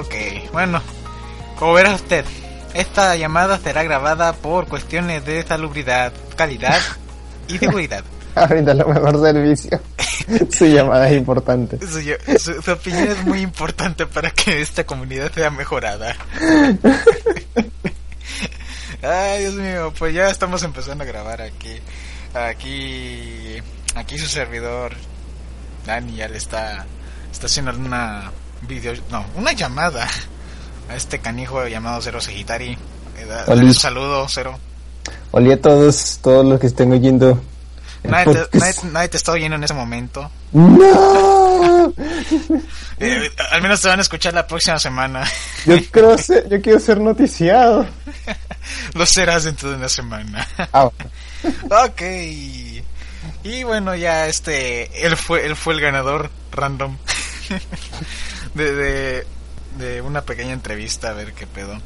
[0.00, 0.14] Ok.
[0.52, 0.80] Bueno,
[1.58, 2.24] como verá usted,
[2.74, 6.78] esta llamada será grabada por cuestiones de salubridad, calidad
[7.48, 8.04] y seguridad.
[8.36, 9.80] A brindar lo mejor servicio.
[10.52, 11.78] Su llamada es importante.
[11.84, 12.00] Su,
[12.38, 16.14] su- su opinión es muy importante para que esta comunidad sea mejorada.
[19.02, 21.80] Ay, Dios mío, pues ya estamos empezando a grabar aquí.
[22.34, 23.56] Aquí,
[23.96, 24.92] aquí su servidor,
[25.86, 26.84] Dani, ya le está,
[27.32, 28.30] está haciendo una
[28.62, 30.06] video, no, una llamada
[30.88, 32.76] a este canijo llamado Cero Sagitari.
[33.16, 34.58] Eh, un saludo, Cero.
[35.32, 37.42] Hola a todos, todos los que estén oyendo.
[38.02, 40.30] Nadie te, nadie- nadie te está oyendo en ese momento.
[40.52, 41.92] ¡No!
[43.02, 45.24] Eh, al menos te van a escuchar la próxima semana.
[45.64, 47.86] Yo quiero ser, yo quiero ser noticiado.
[48.94, 50.46] Lo serás dentro de una semana.
[50.70, 52.02] Ah, ok.
[53.42, 56.98] Y bueno, ya este, él fue, él fue el ganador random
[58.54, 59.26] de,
[59.78, 61.80] de, una pequeña entrevista, a ver qué pedo,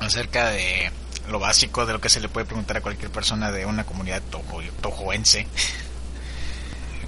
[0.00, 0.90] acerca de
[1.28, 4.22] lo básico de lo que se le puede preguntar a cualquier persona de una comunidad
[4.30, 5.46] tojo, tojoense.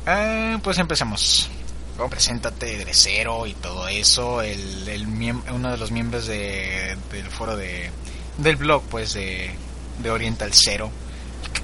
[0.08, 1.50] Ah, pues empecemos.
[1.96, 4.40] Luego preséntate de cero y todo eso.
[4.40, 5.04] El, el
[5.52, 7.90] uno de los miembros de, del foro de
[8.38, 9.50] del blog, pues de,
[9.98, 10.90] de Oriental Cero.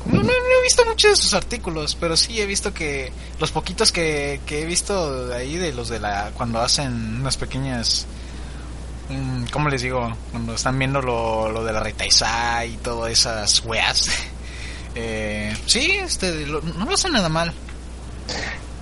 [0.06, 3.92] No, no, he visto muchos de sus artículos, pero sí he visto que los poquitos
[3.92, 8.06] que, que he visto de ahí de los de la cuando hacen unas pequeñas
[9.08, 10.12] mm, ¿cómo les digo?
[10.30, 14.08] Cuando están viendo lo, lo de la Retaisai y todas esas weas.
[14.94, 17.50] Eh, sí, este, lo- no lo hacen nada mal.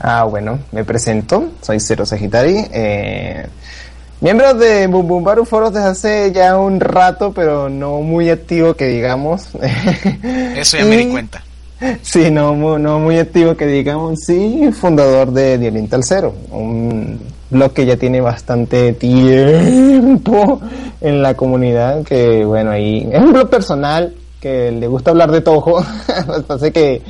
[0.00, 3.46] Ah, bueno, me presento, soy Cero Sagitari, eh,
[4.20, 8.74] miembro de Bum Bum Baru Foros desde hace ya un rato, pero no muy activo
[8.74, 9.48] que digamos.
[10.56, 11.42] Eso ya me di Y- cuenta.
[12.02, 17.72] Sí, no, no muy activo que digamos, sí, fundador de The Oriental Cero, un blog
[17.72, 20.60] que ya tiene bastante tiempo
[21.00, 25.40] en la comunidad, que bueno, ahí es un blog personal que le gusta hablar de
[26.46, 27.00] pasa es que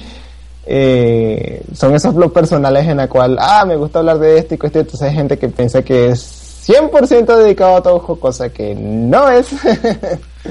[0.67, 4.59] eh, son esos blogs personales en la cual, ah, me gusta hablar de esto y
[4.63, 6.21] esto, entonces hay gente que piensa que es
[6.67, 9.47] 100% dedicado a Toho, cosa que no es.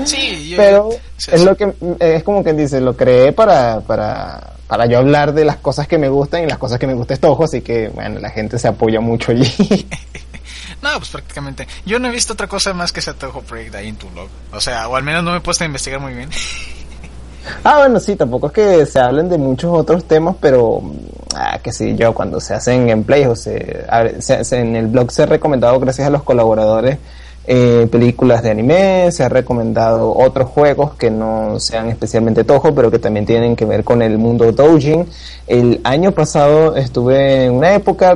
[0.05, 1.45] Sí, yo- Pero sí, es sí.
[1.45, 5.57] lo que es como quien dice, lo creé para, para, para yo hablar de las
[5.57, 8.19] cosas que me gustan y las cosas que me gusta es Toho, así que bueno,
[8.19, 9.87] la gente se apoya mucho allí.
[10.81, 11.67] No, pues prácticamente.
[11.85, 14.29] Yo no he visto otra cosa más que ese Toho Project ahí en tu blog.
[14.53, 16.29] O sea, o al menos no me he puesto a investigar muy bien.
[17.65, 20.81] ah, bueno, sí, tampoco es que se hablen de muchos otros temas, pero
[21.35, 23.85] ah, que sí, yo cuando se hacen gameplays o se,
[24.19, 26.97] se- en el blog se ha recomendado gracias a los colaboradores
[27.51, 32.91] eh, películas de anime, se ha recomendado otros juegos que no sean especialmente Toho, pero
[32.91, 35.07] que también tienen que ver con el mundo Doujin.
[35.47, 38.15] El año pasado estuve en una época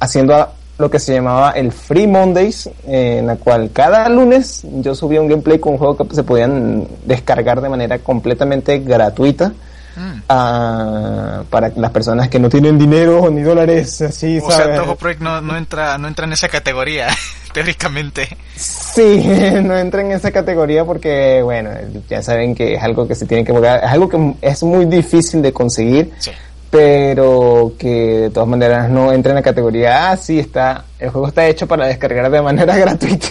[0.00, 0.48] haciendo
[0.78, 5.26] lo que se llamaba el Free Mondays, en la cual cada lunes yo subía un
[5.26, 9.52] gameplay con un juego que se podían descargar de manera completamente gratuita
[9.98, 11.44] Mm.
[11.50, 14.76] para las personas que no tienen dinero ni dólares, así, O sea.
[14.76, 17.08] Toho Project no, no entra no entra en esa categoría,
[17.52, 18.28] teóricamente.
[18.56, 19.24] Sí,
[19.62, 21.70] no entra en esa categoría porque, bueno,
[22.08, 25.42] ya saben que es algo que se tiene que es algo que es muy difícil
[25.42, 26.30] de conseguir, Sí.
[26.70, 31.28] pero que de todas maneras no entra en la categoría, ah, sí, está, el juego
[31.28, 33.28] está hecho para descargar de manera gratuita.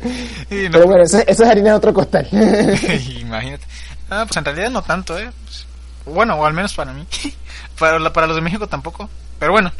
[0.00, 0.08] No-
[0.48, 2.26] Pero bueno, eso, eso es harina de otro costal.
[3.20, 3.64] Imagínate.
[4.10, 5.30] Ah, pues en realidad no tanto, ¿eh?
[6.06, 7.06] Bueno, o al menos para mí.
[7.78, 9.08] para, los de México tampoco.
[9.38, 9.72] Pero bueno,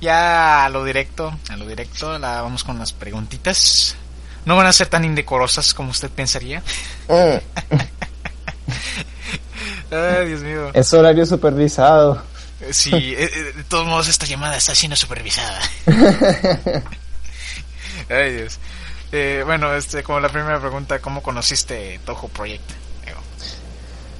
[0.00, 3.96] ya a lo directo, a lo directo, la vamos con las preguntitas.
[4.44, 6.62] No van a ser tan indecorosas como usted pensaría.
[7.08, 7.36] Mm,
[9.94, 10.70] Ay, Dios mío.
[10.72, 12.22] es horario supervisado.
[12.70, 15.60] Sí, eh, eh, de todos modos esta llamada está siendo supervisada.
[18.08, 18.58] Ay, Dios.
[19.12, 22.79] Eh, bueno, este, como la primera pregunta, ¿cómo conociste Toho Project?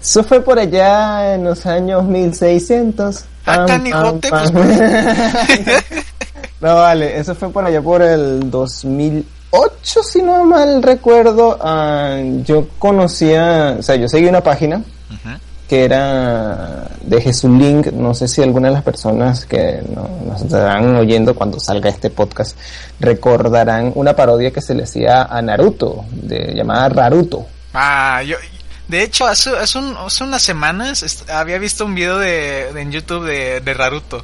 [0.03, 3.25] Eso fue por allá en los años 1600.
[3.47, 4.69] Ah, Pam, canijote, pam, pam.
[6.61, 11.59] no, vale, eso fue por allá por el 2008, si no mal recuerdo.
[11.61, 14.83] Ah, yo conocía, o sea, yo seguí una página
[15.69, 17.89] que era de Jesús Link.
[17.93, 22.11] No sé si alguna de las personas que no- nos estarán oyendo cuando salga este
[22.11, 22.57] podcast
[22.99, 27.47] recordarán una parodia que se le hacía a Naruto, de llamada Raruto.
[27.73, 28.37] Ah, yo,
[28.91, 32.91] de hecho, hace, hace, un- hace unas semanas había visto un video de, de- en
[32.93, 34.23] YouTube de, de Raruto.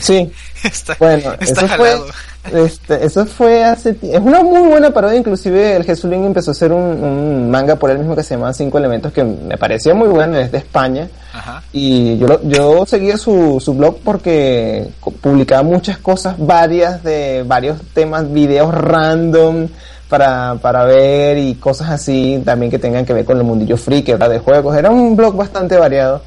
[0.00, 0.30] Sí.
[0.64, 2.06] Está, Bueno, está eso jalado.
[2.42, 6.52] fue, este, eso fue hace es una muy buena parodia, inclusive el Jesulín empezó a
[6.52, 9.94] hacer un, un manga por él mismo que se llama Cinco Elementos que me parecía
[9.94, 11.62] muy bueno, es de España Ajá.
[11.72, 14.88] y yo, lo- yo seguía su, su blog porque
[15.20, 19.68] publicaba muchas cosas varias de varios temas, videos random
[20.08, 23.76] para, para ver y cosas así también que tengan que ver con el mundillo
[24.06, 26.22] era de juegos, era un blog bastante variado.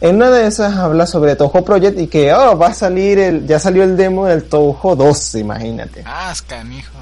[0.00, 3.46] En una de esas habla sobre Touhou Project y que oh, va a salir el,
[3.46, 6.04] ya salió el demo del Touhou 12, imagínate.
[6.06, 6.92] Ah, canijo.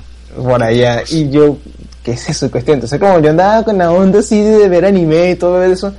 [0.43, 1.03] por allá.
[1.11, 1.59] y yo
[2.03, 2.75] qué es eso cuestión.
[2.77, 5.93] Entonces como yo andaba con la onda así de ver anime y todo eso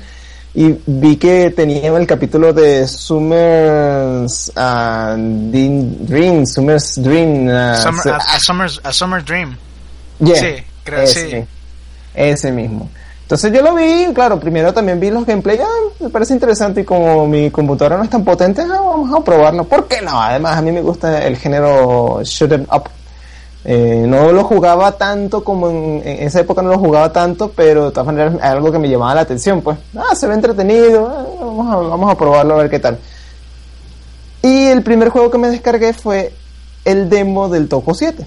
[0.55, 8.15] y vi que tenía el capítulo de Summer's ah, Dream, Summer's Dream ah, Summer- a,
[8.17, 9.55] a Summer's- a Summer Dream.
[10.19, 11.45] Yeah, sí, creo, ese, sí.
[12.13, 12.89] ese mismo
[13.21, 16.83] entonces yo lo vi claro primero también vi los gameplay ah, me parece interesante y
[16.83, 20.21] como mi computadora no es tan potente ah, vamos a probarlo ¿por qué no?
[20.21, 22.89] además a mí me gusta el género shoot 'em up
[23.69, 27.87] eh, no lo jugaba tanto como en, en esa época no lo jugaba tanto, pero
[27.87, 31.05] de todas maneras es algo que me llamaba la atención, pues, ah, se ve entretenido,
[31.05, 32.97] ah, vamos, a, vamos a probarlo a ver qué tal.
[34.41, 36.31] Y el primer juego que me descargué fue
[36.85, 38.25] el demo del Toco 7.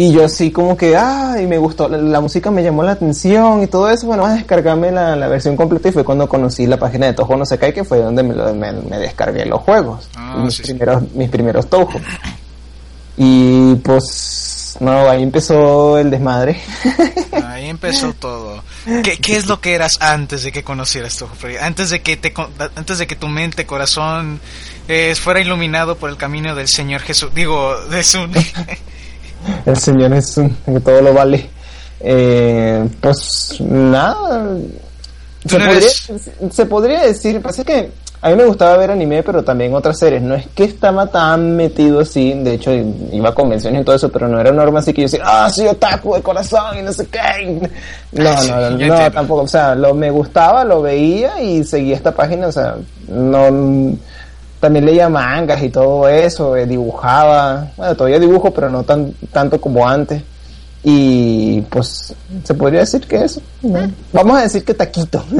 [0.00, 2.92] Y yo así como que, ah, y me gustó, la, la música me llamó la
[2.92, 6.26] atención y todo eso, bueno, vas a descargarme la, la versión completa y fue cuando
[6.26, 9.44] conocí la página de Toho no se cae, que fue donde me, me, me descargué
[9.44, 10.72] los juegos, Ah, mis, sí, sí.
[10.72, 11.90] primeros, mis primeros Toho.
[13.18, 16.58] Y pues, no, ahí empezó el desmadre.
[17.44, 18.64] ahí empezó todo.
[19.02, 21.26] ¿Qué, ¿Qué es lo que eras antes de que conocieras tu
[21.60, 22.32] Antes de que te
[22.74, 24.40] antes de que tu mente, corazón
[24.88, 28.20] eh, fuera iluminado por el camino del Señor Jesús, digo, de su
[29.66, 31.48] el Señor es un, que todo lo vale.
[32.00, 34.56] Eh, pues nada.
[35.46, 35.90] Se no podría,
[36.50, 37.90] se podría decir, pasa que
[38.22, 40.20] a mí me gustaba ver anime, pero también otras series.
[40.20, 44.10] No es que estaba tan metido así, de hecho iba a convenciones y todo eso,
[44.10, 46.92] pero no era norma así que yo decía, ah, soy otaku de corazón y no
[46.92, 47.68] sé qué.
[48.12, 49.10] No, no, no, entiendo.
[49.12, 49.42] tampoco.
[49.42, 52.76] O sea, lo me gustaba, lo veía y seguía esta página, o sea,
[53.08, 53.96] no
[54.60, 59.60] también leía mangas y todo eso, eh, dibujaba, bueno, todavía dibujo, pero no tan tanto
[59.60, 60.22] como antes.
[60.82, 63.42] Y pues se podría decir que eso.
[63.62, 63.90] ¿no?
[64.12, 65.24] Vamos a decir que taquito.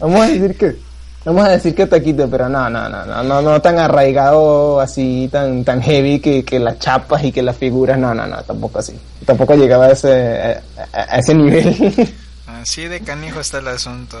[0.00, 0.76] vamos a decir que
[1.24, 5.28] vamos a decir que taquito, pero no, no, no, no, no, no tan arraigado así,
[5.30, 8.80] tan tan heavy que, que las chapas y que las figuras, no, no, no, tampoco
[8.80, 8.94] así.
[9.24, 10.60] Tampoco llegaba a ese
[10.92, 12.14] a, a ese nivel.
[12.46, 14.16] Así de canijo está el asunto.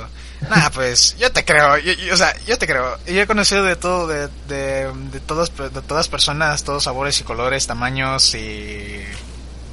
[0.50, 2.98] Nah, pues yo te creo, yo, yo- o sea, yo te creo.
[3.06, 7.24] Yo he conocido de todo, de, de, de, todas, de todas personas, todos sabores y
[7.24, 9.00] colores, tamaños y,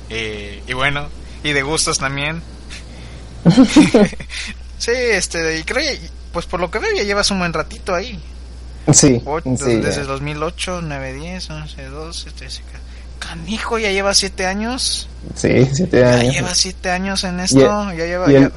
[0.09, 1.09] y, y bueno,
[1.43, 2.41] y de gustos también.
[4.77, 5.97] sí, este, y creo,
[6.31, 8.19] pues por lo que veo ya llevas un buen ratito ahí.
[8.93, 9.75] sí, sí.
[9.75, 12.61] desde el 2008, 9, 10, 11, 12, 13.
[13.19, 15.07] Canijo, ya lleva 7 años.
[15.35, 16.33] Sí, siete Ya años.
[16.33, 17.59] lleva 7 años en esto.
[17.93, 18.31] Y ya lleva.
[18.31, 18.51] y el- ya-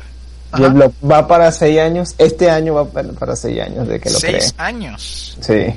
[0.55, 0.69] Ajá.
[0.69, 2.15] blog va para seis años.
[2.19, 4.19] Este año va para, seis años de que lo.
[4.19, 5.37] Seis años.
[5.41, 5.75] Sí.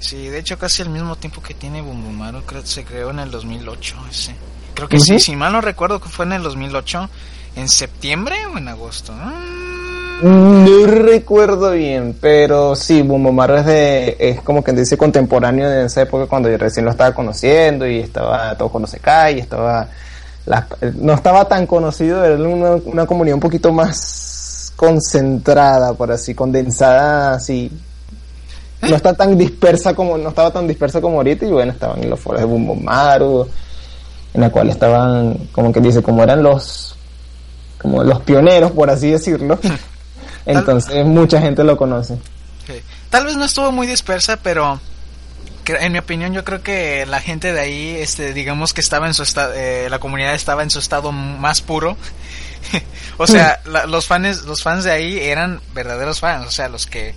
[0.00, 3.20] Sí, de hecho casi al mismo tiempo que tiene Bumbumaru, creo que se creó en
[3.20, 4.34] el 2008 ese.
[4.74, 7.08] Creo que sí, si mal no recuerdo que fue en el 2008,
[7.56, 9.12] en septiembre o en agosto.
[10.22, 15.86] Mm, No recuerdo bien, pero sí, Bumbomaru es de, es como que dice contemporáneo de
[15.86, 19.38] esa época cuando yo recién lo estaba conociendo y estaba todo cuando se cae y
[19.40, 19.88] estaba,
[20.46, 26.34] la- no estaba tan conocido, era una, una comunidad un poquito más concentrada, por así,
[26.34, 27.70] condensada, así.
[28.82, 32.10] No está tan dispersa como, no estaba tan dispersa como ahorita y bueno, estaban en
[32.10, 33.46] los foros de Bumbomaru,
[34.34, 36.96] en la cual estaban, como que dice, como eran los,
[37.80, 39.56] como los pioneros, por así decirlo.
[40.46, 42.18] Entonces mucha gente lo conoce.
[43.10, 44.80] Tal vez no estuvo muy dispersa, pero
[45.66, 49.14] en mi opinión yo creo que la gente de ahí, este, digamos que estaba en
[49.14, 49.52] su estado,
[49.88, 51.96] la comunidad estaba en su estado más puro.
[53.18, 56.86] o sea, la- los fans, los fans de ahí eran verdaderos fans, o sea, los
[56.86, 57.14] que,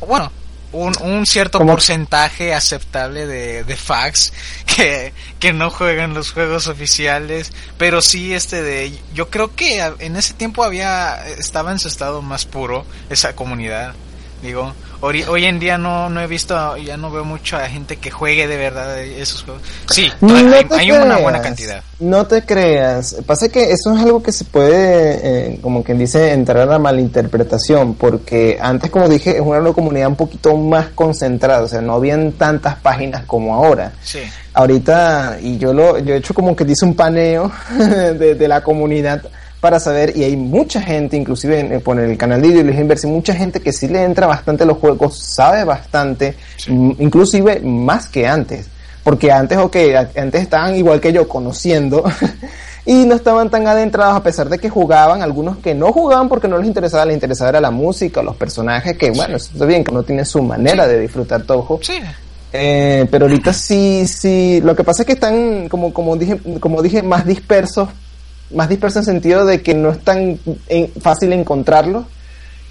[0.00, 0.30] bueno,
[0.72, 4.32] un, un cierto porcentaje aceptable de, de fags
[4.66, 10.16] que, que no juegan los juegos oficiales, pero sí este de, yo creo que en
[10.16, 13.94] ese tiempo había, estaba en su estado más puro esa comunidad.
[14.42, 17.96] Digo, hoy, hoy en día no, no he visto, ya no veo mucho a gente
[17.96, 19.62] que juegue de verdad esos juegos.
[19.90, 21.82] Sí, No hay, una buena cantidad.
[21.98, 23.16] No te creas.
[23.26, 26.78] Pasa que eso es algo que se puede, eh, como quien dice, entrar a la
[26.78, 31.94] malinterpretación, porque antes, como dije, es una comunidad un poquito más concentrada, o sea, no
[31.94, 33.92] habían tantas páginas como ahora.
[34.02, 34.20] Sí.
[34.52, 38.62] Ahorita, y yo lo, yo he hecho como que dice un paneo de, de la
[38.62, 39.22] comunidad
[39.66, 43.34] para saber, y hay mucha gente, inclusive en, por el canal de Ideología Inversa, mucha
[43.34, 46.36] gente que sí le entra bastante a los juegos, sabe bastante,
[46.68, 48.68] inclusive más que antes.
[49.02, 49.76] Porque antes, ok,
[50.16, 52.04] antes estaban igual que yo conociendo
[52.86, 56.46] y no estaban tan adentrados a pesar de que jugaban, algunos que no jugaban porque
[56.46, 59.82] no les interesaba, les interesaba era la música, los personajes, que bueno, eso está bien,
[59.82, 61.80] que uno tiene su manera de disfrutar Toho.
[61.82, 61.94] Sí.
[62.52, 66.82] Eh, pero ahorita sí, sí, lo que pasa es que están, como, como dije, como
[66.82, 67.88] dije, más dispersos,
[68.52, 70.38] más dispersos en sentido de que no es tan
[71.00, 72.06] fácil encontrarlos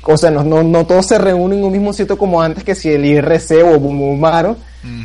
[0.08, 2.76] o sea, no, no, no todos se reúnen en un mismo sitio como antes que
[2.76, 4.56] si el IRC o Bumumaro,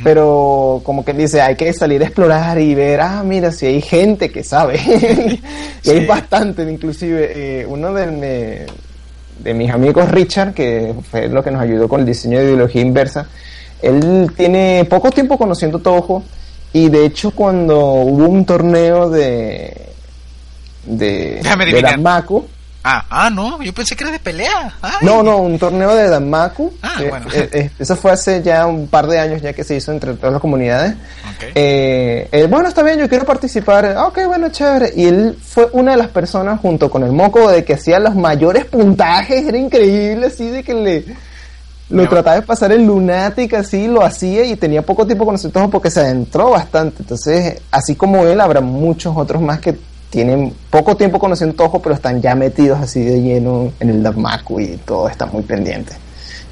[0.04, 3.80] pero como que dice, hay que salir a explorar y ver, ah, mira, si hay
[3.80, 4.78] gente que sabe,
[5.84, 8.66] y hay bastante, inclusive, eh, uno de,
[9.38, 12.82] de mis amigos, Richard, que fue lo que nos ayudó con el diseño de ideología
[12.82, 13.26] inversa,
[13.80, 16.22] él tiene poco tiempo conociendo Toho,
[16.74, 19.89] y de hecho cuando hubo un torneo de
[20.84, 22.46] de, de Damaku,
[22.82, 24.74] Ah, ah, no, yo pensé que era de pelea.
[25.02, 26.72] No, no, un torneo de Damaku.
[26.80, 27.26] Ah, bueno.
[27.34, 30.14] Eh, eh, eso fue hace ya un par de años ya que se hizo entre
[30.14, 30.94] todas las comunidades.
[31.54, 33.84] Eh, bueno, está bien, yo quiero participar.
[33.84, 34.94] Ah, ok, bueno, chévere.
[34.96, 38.14] Y él fue una de las personas junto con el Moco de que hacía los
[38.14, 39.46] mayores puntajes.
[39.46, 41.04] Era increíble, así de que le...
[41.90, 45.68] Lo trataba de pasar el lunática, así lo hacía y tenía poco tiempo con nosotros
[45.72, 47.02] porque se adentró bastante.
[47.02, 49.76] Entonces, así como él, habrá muchos otros más que
[50.10, 54.60] tienen poco tiempo conociendo Toho, pero están ya metidos así de lleno en el Damaku
[54.60, 55.94] y todo está muy pendiente.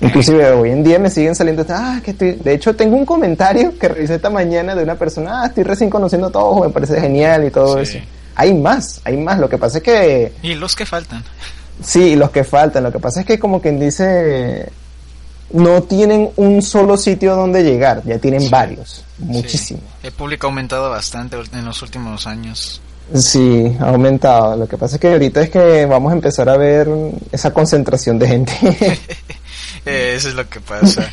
[0.01, 3.77] Inclusive hoy en día me siguen saliendo, ah, que estoy, de hecho tengo un comentario
[3.77, 7.45] que revisé esta mañana de una persona, ah, estoy recién conociendo Toho, me parece genial
[7.45, 7.99] y todo eso.
[8.37, 10.33] Hay más, hay más, lo que pasa es que...
[10.43, 11.25] Y los que faltan.
[11.83, 14.69] Sí, los que faltan, lo que pasa es que como quien dice,
[15.51, 19.83] no tienen un solo sitio donde llegar, ya tienen varios, muchísimos.
[20.03, 22.81] El público ha aumentado bastante en los últimos años.
[23.15, 24.57] Sí, ha aumentado.
[24.57, 26.89] Lo que pasa es que ahorita es que vamos a empezar a ver
[27.33, 28.53] esa concentración de gente.
[29.87, 31.11] Eso es lo que pasa.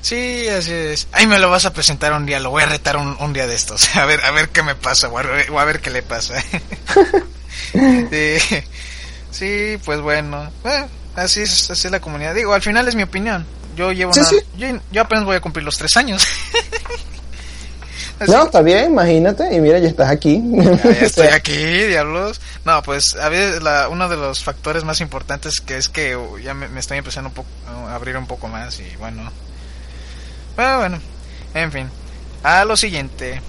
[0.00, 1.08] Sí, así es.
[1.12, 3.54] Ahí me lo vas a presentar un día, lo voy a retar un, día de
[3.54, 3.94] estos.
[3.96, 6.34] A ver, a ver qué me pasa, o a, ver qué le pasa.
[9.30, 10.50] sí, pues bueno.
[11.14, 12.34] así es, así es la comunidad.
[12.34, 13.44] Digo, al final es mi opinión.
[13.78, 16.26] Yo llevo Yo, yo apenas voy a cumplir los tres años.
[18.26, 20.42] No, está bien, imagínate, y mira, ya estás aquí.
[20.44, 22.40] Ya, estoy aquí, diablos.
[22.64, 26.52] No, pues a veces la, uno de los factores más importantes que es que ya
[26.54, 29.30] me, estoy empezando un poco, a abrir un poco más y bueno.
[30.56, 31.00] Bueno, bueno,
[31.54, 31.90] en fin.
[32.42, 33.40] A lo siguiente.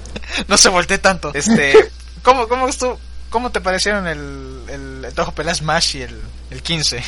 [0.48, 1.32] no se volteé tanto.
[1.32, 1.72] Este,
[2.22, 2.98] ¿cómo, cómo, estuvo,
[3.30, 7.02] cómo te parecieron el, el, el Toho Pelea Smash y el, el 15?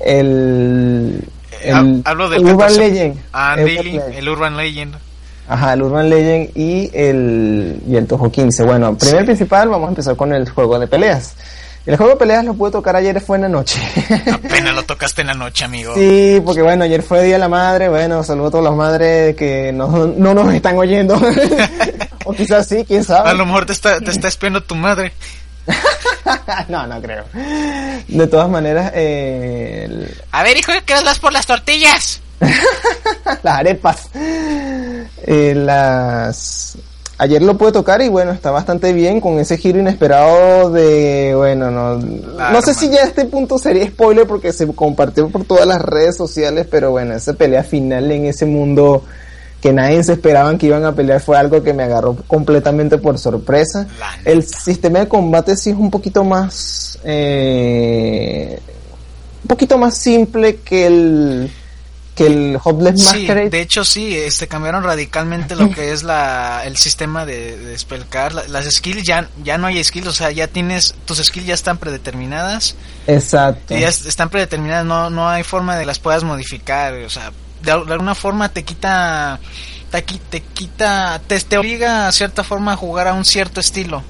[0.00, 1.24] El...
[1.62, 3.18] el Hablo del Urban Legend.
[3.32, 4.96] Ah, el Urban Legend.
[5.48, 8.64] Ajá, el Urban Legend y el, y el Toho 15.
[8.64, 11.34] Bueno, primero principal, vamos a empezar con el juego de peleas.
[11.86, 13.80] El juego de peleas lo pude tocar ayer, fue en la noche.
[14.30, 15.94] Apenas lo tocaste en la noche, amigo.
[15.94, 17.88] Sí, porque bueno, ayer fue Día de la Madre.
[17.88, 21.18] Bueno, saludo a todas las madres que no, no nos están oyendo.
[22.26, 23.30] o quizás sí, quién sabe.
[23.30, 25.14] A lo mejor te está, te está espiando tu madre.
[26.68, 27.24] no, no creo.
[28.08, 30.14] De todas maneras, eh...
[30.32, 32.20] A ver, hijo, ¿qué las por las tortillas?
[33.42, 34.08] las arepas.
[35.26, 36.78] Eh, las
[37.18, 41.70] ayer lo pude tocar y bueno, está bastante bien con ese giro inesperado de, bueno,
[41.70, 45.66] no, no sé si ya a este punto sería spoiler porque se compartió por todas
[45.66, 49.04] las redes sociales, pero bueno, esa pelea final en ese mundo
[49.60, 53.18] que nadie se esperaban que iban a pelear fue algo que me agarró completamente por
[53.18, 53.86] sorpresa.
[54.24, 58.60] El sistema de combate sí es un poquito más, eh,
[59.42, 61.50] un poquito más simple que el
[62.14, 63.48] que el Hopeless Masquerade.
[63.48, 68.32] de hecho sí, este cambiaron radicalmente lo que es la el sistema de, de spellcar,
[68.48, 71.78] las skills ya ya no hay skills, o sea, ya tienes tus skills ya están
[71.78, 72.74] predeterminadas.
[73.06, 73.76] Exacto.
[73.76, 77.30] Ya están predeterminadas, no no hay forma de las puedas modificar, o sea,
[77.62, 79.38] de, alguna forma te quita
[79.90, 84.02] te, te quita te, te, obliga a cierta forma a jugar a un cierto estilo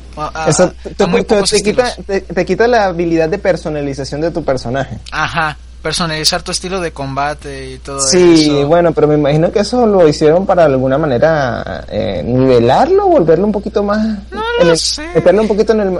[1.25, 1.95] te, quita,
[2.35, 4.99] te, quita la habilidad de personalización de tu personaje.
[5.12, 5.57] Ajá
[5.88, 8.09] personalizar tu estilo de combate y todo eso.
[8.09, 13.47] Sí, bueno, pero me imagino que eso lo hicieron para alguna manera eh, nivelarlo, volverlo
[13.47, 14.07] un poquito más...
[14.30, 15.09] No lo sé.
[15.14, 15.99] Meterlo un poquito en el,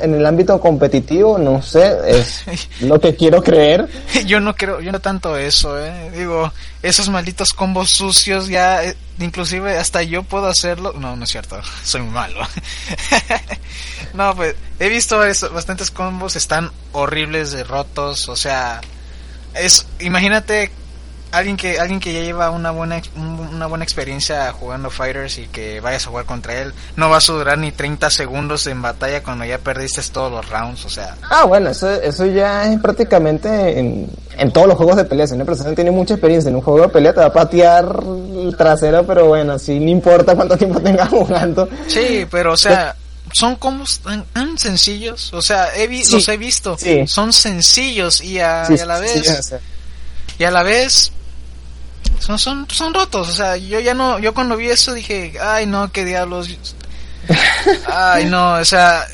[0.00, 2.44] en el ámbito competitivo, no sé, es
[2.82, 3.88] lo que quiero creer.
[4.26, 6.12] yo no creo, yo no tanto eso, eh.
[6.16, 6.52] Digo,
[6.84, 10.92] esos malditos combos sucios ya, eh, inclusive hasta yo puedo hacerlo.
[10.96, 12.46] No, no es cierto, soy malo.
[14.14, 18.80] no, pues he visto bastantes combos, están horribles de rotos, o sea
[19.58, 20.70] es imagínate
[21.32, 25.80] alguien que alguien que ya lleva una buena una buena experiencia jugando fighters y que
[25.80, 29.44] vayas a jugar contra él no vas a durar ni 30 segundos en batalla cuando
[29.44, 31.16] ya perdiste todos los rounds o sea.
[31.28, 35.26] Ah bueno eso, eso ya es prácticamente en, en todos los juegos de pelea.
[35.26, 37.86] Si una persona tiene mucha experiencia en un juego de pelea te va a patear
[38.04, 41.68] el trasero pero bueno si no importa cuánto tiempo tengas jugando.
[41.86, 42.94] Sí pero o sea
[43.36, 43.84] son como
[44.32, 45.30] tan, sencillos.
[45.34, 46.78] O sea he los he visto.
[47.06, 49.52] Son sencillos y a, la vez
[50.38, 51.12] y a la vez
[52.18, 55.66] son, son, son rotos, o sea, yo ya no, yo cuando vi eso dije, ay
[55.66, 56.48] no, qué diablos,
[57.86, 59.04] ay no, o sea,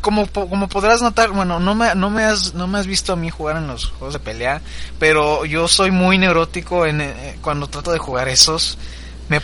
[0.00, 3.16] como, como podrás notar, bueno, no me, no me has, no me has visto a
[3.16, 4.60] mí jugar en los juegos de pelea,
[4.98, 8.78] pero yo soy muy neurótico en, eh, cuando trato de jugar esos,
[9.28, 9.40] me,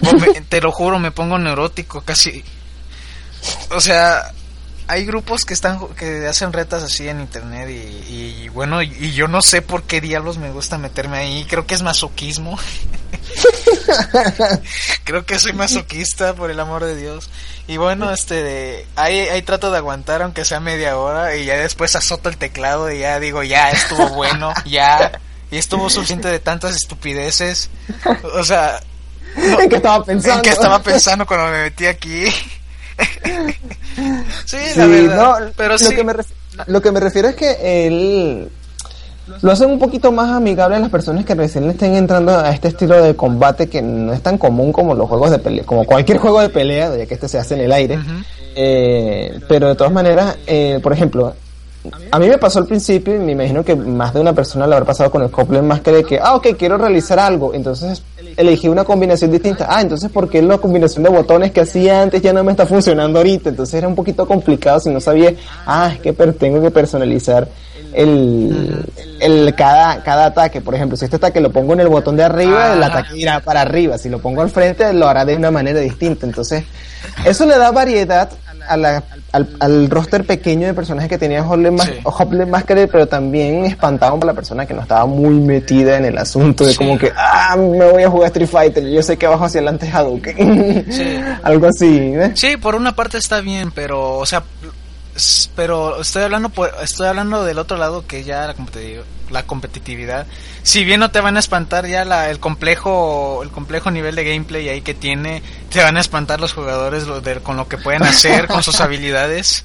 [0.49, 2.43] te lo juro, me pongo neurótico casi,
[3.71, 4.33] o sea,
[4.89, 9.43] hay grupos que están que hacen retas así en internet y, bueno y, yo no
[9.43, 11.47] sé por qué diablos me gusta meterme ahí.
[11.49, 12.59] Creo que es masoquismo.
[15.05, 17.31] Creo que soy masoquista por el amor de Dios.
[17.67, 21.97] Y bueno este ahí, ahí trato de aguantar aunque sea media hora y ya después
[21.97, 25.21] azoto el teclado y ya digo ya estuvo bueno ya.
[25.51, 27.71] Y estuvo suficiente de tantas estupideces.
[28.35, 28.81] O sea
[29.37, 30.37] ¿En qué estaba pensando?
[30.37, 32.25] ¿En qué estaba pensando cuando me metí aquí?
[34.45, 35.53] sí, la verdad.
[35.57, 36.15] pero lo, que me
[36.67, 38.49] lo que me refiero es que él
[39.43, 42.69] lo hacen un poquito más amigable a las personas que recién estén entrando a este
[42.69, 46.19] estilo de combate que no es tan común como los juegos de pelea, como cualquier
[46.23, 47.99] juego de pelea, ya que este se hace en el aire.
[48.55, 51.35] Eh, pero de todas maneras, eh, por ejemplo,
[52.11, 54.75] a mí me pasó al principio y me imagino que más de una persona le
[54.75, 57.53] habrá pasado con el Coupling más que de que, ah, ok, quiero realizar algo.
[57.53, 58.03] Entonces
[58.37, 59.67] elegí una combinación distinta.
[59.69, 62.67] Ah, entonces, ¿por qué la combinación de botones que hacía antes ya no me está
[62.67, 63.49] funcionando ahorita?
[63.51, 65.35] Entonces era un poquito complicado si no sabía,
[65.67, 67.49] ah, es que tengo que personalizar
[67.93, 68.85] el,
[69.21, 70.61] el cada, cada ataque.
[70.61, 73.41] Por ejemplo, si este ataque lo pongo en el botón de arriba, el ataque irá
[73.41, 73.99] para arriba.
[73.99, 76.27] Si lo pongo al frente, lo hará de una manera distinta.
[76.27, 76.65] Entonces,
[77.25, 78.29] eso le da variedad
[78.69, 79.03] a la
[79.33, 84.67] al, roster pequeño de personajes que tenía Hopley Masquerade, pero también espantaban para la persona
[84.67, 88.11] que no estaba muy metida en el asunto de como que, ah, me voy a
[88.11, 90.87] jugar Street Fighter, yo sé que abajo hacia adelante es Hadouken.
[91.43, 91.99] Algo así.
[92.15, 92.33] ¿eh?
[92.35, 94.43] Sí, por una parte está bien, pero, o sea,
[95.55, 96.53] pero estoy hablando
[96.83, 98.55] estoy hablando del otro lado que ya la,
[99.31, 100.27] la competitividad.
[100.63, 104.25] Si bien no te van a espantar ya la, el complejo el complejo nivel de
[104.25, 107.05] gameplay ahí que tiene te van a espantar los jugadores
[107.43, 109.65] con lo que pueden hacer con sus habilidades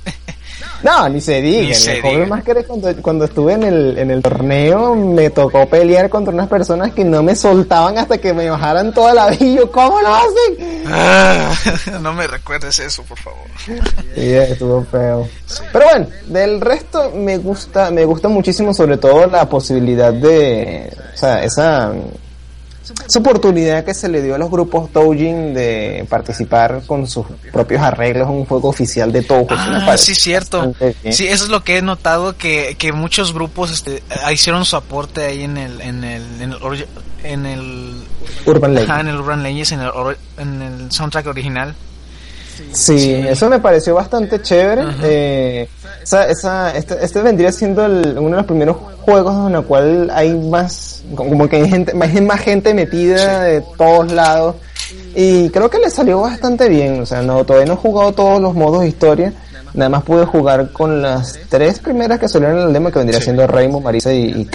[0.84, 1.76] No, ni se diga.
[2.04, 6.34] Ni más que cuando, cuando estuve en el, en el torneo me tocó pelear contra
[6.34, 9.63] unas personas que no me soltaban hasta que me bajaran toda la vida.
[9.72, 10.84] ¿Cómo lo hacen?
[10.88, 11.54] Ah,
[12.02, 13.48] no me recuerdes eso, por favor.
[13.65, 15.28] Sí, estuvo feo.
[15.72, 21.17] Pero bueno, del resto me gusta, me gusta muchísimo sobre todo la posibilidad de, o
[21.17, 21.94] sea, esa
[22.82, 27.82] esa oportunidad que se le dio a los grupos Toujin de participar con sus propios
[27.82, 29.48] arreglos en un juego oficial de Touhou.
[29.52, 30.74] Ah, sí, cierto.
[31.10, 35.26] Sí, eso es lo que he notado, que, que muchos grupos este, hicieron su aporte
[35.26, 36.41] ahí en el, en el,
[37.24, 38.04] en el,
[38.46, 39.00] Urban Legends.
[39.00, 39.91] en el Urban Legends, en el,
[40.38, 41.76] en el soundtrack original.
[42.71, 44.84] Sí, eso me pareció bastante chévere.
[45.04, 45.67] Eh,
[46.04, 50.34] esa, esa, este, este vendría siendo uno de los primeros juegos en el cual hay
[50.34, 54.56] más, como que hay gente, más, más gente metida de todos lados.
[55.15, 57.02] Y creo que le salió bastante bien.
[57.02, 59.34] O sea, no, todavía no he jugado todos los modos de historia.
[59.74, 63.21] Nada más pude jugar con las tres primeras que salieron en el demo, que vendría
[63.21, 64.45] siendo Rainbow, Marisa y, y.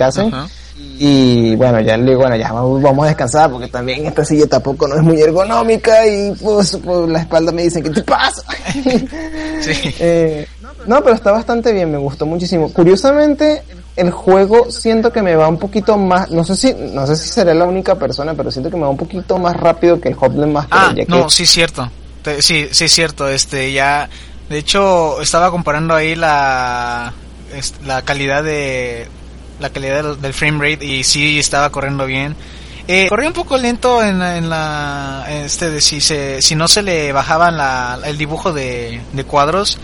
[0.99, 4.89] Y bueno, ya le digo, bueno, ya vamos a descansar porque también esta silla tampoco
[4.89, 8.43] no es muy ergonómica y pues, pues la espalda me dicen, ¿qué te pasa?
[9.61, 9.95] sí.
[9.99, 10.47] Eh,
[10.87, 12.73] no, pero está bastante bien, me gustó muchísimo.
[12.73, 13.63] Curiosamente,
[13.97, 17.29] el juego siento que me va un poquito más, no sé si, no sé si
[17.29, 20.15] seré la única persona, pero siento que me va un poquito más rápido que el
[20.15, 20.79] Hotline Master.
[20.79, 21.91] Ah, no, sí cierto.
[22.41, 24.09] Sí, sí cierto, este ya
[24.49, 27.13] de hecho estaba comparando ahí la
[27.85, 29.07] la calidad de
[29.61, 32.37] la calidad del, frame rate y sí estaba corriendo bien.
[32.89, 36.83] Eh, corría un poco lento en, en la este de si se si no se
[36.83, 39.79] le bajaban la, el dibujo de, de cuadros.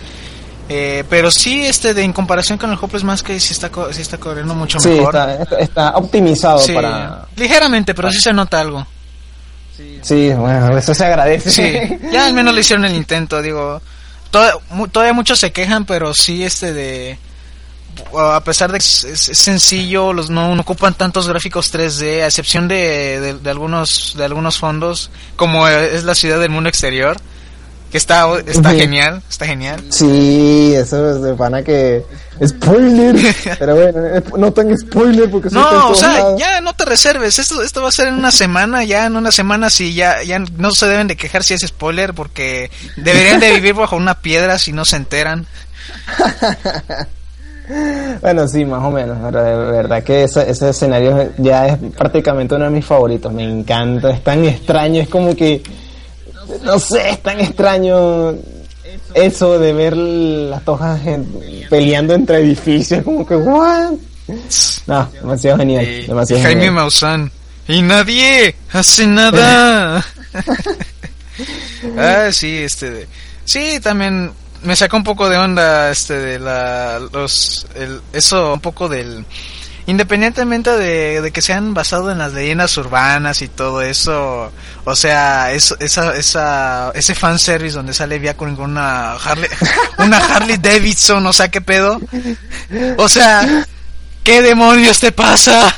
[0.69, 4.01] Eh, pero sí este de en comparación con el Hopeless más que sí está sí
[4.01, 5.15] está corriendo mucho mejor.
[5.15, 8.87] está, está optimizado para ligeramente pero sí se nota algo.
[10.03, 11.51] Sí bueno eso se agradece.
[11.51, 13.83] Sí ya al menos le hicieron el intento digo.
[14.31, 17.19] Todavía muchos se quejan pero sí este de
[18.19, 23.39] a pesar de que es, sencillo, los no, ocupan tantos gráficos 3D, a excepción de,
[23.41, 27.17] de, algunos de algunos fondos, como es la ciudad del mundo exterior.
[27.91, 29.85] Que está, está genial, está genial.
[29.91, 32.03] Sí, eso es de pana que...
[32.43, 33.15] Spoiler.
[33.59, 35.51] Pero bueno, no tan spoiler porque...
[35.51, 37.39] No, o sea, ya no te reserves.
[37.39, 40.39] Esto, esto va a ser en una semana, ya en una semana si ya, ya
[40.39, 44.59] no se deben de quejar si es spoiler porque deberían de vivir bajo una piedra
[44.59, 45.47] si no se enteran.
[48.21, 49.19] bueno, sí, más o menos.
[49.23, 53.33] Pero de verdad que ese, ese escenario ya es prácticamente uno de mis favoritos.
[53.33, 55.63] Me encanta, es tan extraño, es como que
[56.65, 58.35] no sé, es tan extraño
[59.15, 61.01] eso de ver las tojas
[61.71, 63.93] peleando entre edificios, como que, ¿what?
[64.87, 66.07] No, demasiado genial.
[66.07, 67.31] demasiado Jaime Maussan.
[67.69, 70.05] Y nadie hace nada.
[71.99, 73.07] ah, sí, este.
[73.45, 76.99] Sí, también me sacó un poco de onda, este, de la.
[77.13, 77.67] Los.
[77.75, 79.25] El, eso, un poco del
[79.87, 84.53] independientemente de, de, que sean basado en las leyendas urbanas y todo eso,
[84.85, 89.49] o sea, es, esa, esa, ese fanservice donde sale Via con una Harley,
[89.99, 92.01] una Harley Davidson, o sea, qué pedo.
[92.97, 93.67] O sea,
[94.23, 95.75] ¿qué demonios te pasa?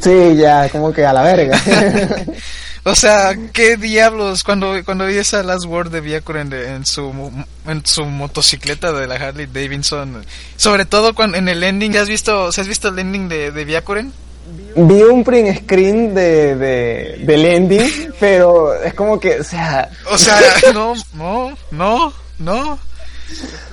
[0.00, 1.60] Sí, ya, como que a la verga.
[2.86, 7.32] O sea, qué diablos cuando cuando vi esa Last Word de Byakuren en su
[7.66, 10.24] en su motocicleta de la Harley Davidson,
[10.56, 13.64] sobre todo cuando en el ending, ¿has visto, has visto el ending de de?
[14.76, 20.18] Vi un print screen de, de del ending, pero es como que, o sea, o
[20.18, 20.38] sea,
[20.74, 22.78] no, no, no, no.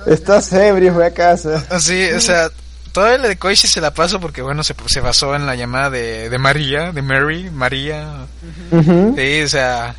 [0.06, 1.62] Estás ebrio, voy a casa.
[1.78, 2.50] Sí, o sea,
[2.92, 5.90] todo el de Koichi se la paso porque, bueno, se, se basó en la llamada
[5.90, 8.26] de, de María, de Mary, María.
[9.16, 9.94] Sí, o sea,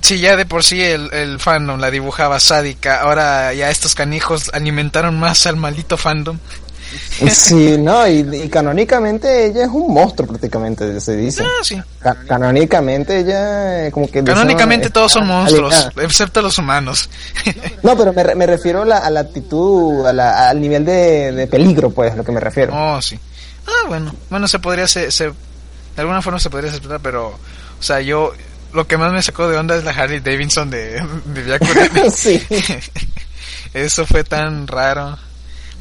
[0.00, 3.00] sí, ya de por sí el, el fandom la dibujaba sádica.
[3.00, 6.38] Ahora ya estos canijos alimentaron más al maldito fandom.
[7.30, 11.42] Sí, no, y, canónicamente ella es un monstruo prácticamente, se dice.
[11.44, 11.80] Ah, sí.
[12.26, 14.22] canónicamente ella como que...
[14.22, 17.08] Canónicamente todos son monstruos, excepto los humanos.
[17.82, 21.32] no, pero me, me refiero a la, a la actitud, a la, al nivel de,
[21.32, 22.72] de, peligro, pues, lo que me refiero.
[22.74, 23.18] Oh, sí.
[23.66, 25.32] Ah, bueno, bueno, se podría se, de
[25.96, 28.32] alguna forma se podría aceptar, pero, o sea, yo,
[28.72, 32.42] lo que más me sacó de onda es la Harley Davidson de, de sí.
[33.74, 35.18] Eso fue tan raro.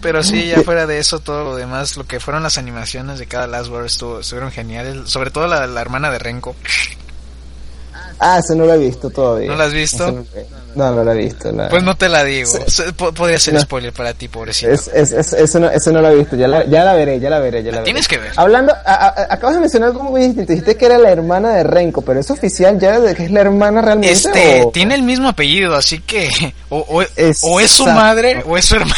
[0.01, 3.27] Pero sí, ya fuera de eso, todo lo demás, lo que fueron las animaciones de
[3.27, 5.09] cada Last Word estuvo, estuvieron geniales.
[5.09, 6.55] Sobre todo la, la hermana de Renko.
[8.23, 9.47] Ah, ese no lo he visto todavía.
[9.49, 10.25] ¿No lo has visto?
[10.75, 11.51] No, no, lo he visto.
[11.71, 12.51] Pues no te la digo.
[13.15, 14.71] Podría ser spoiler para ti, pobrecito.
[14.71, 16.35] Es, es, es, eso, no, eso no lo he visto.
[16.35, 17.85] Ya la, ya la veré, ya la veré, ya la, veré.
[17.85, 18.31] Tienes que ver.
[18.35, 20.51] Hablando, acabas de mencionar algo muy distinto.
[20.51, 23.41] Dijiste que era la hermana de Renko, pero es oficial ya de que es la
[23.41, 24.13] hermana realmente.
[24.13, 26.29] Este, tiene el mismo apellido, así que
[26.69, 28.95] o, o, o es su madre o es su hermana.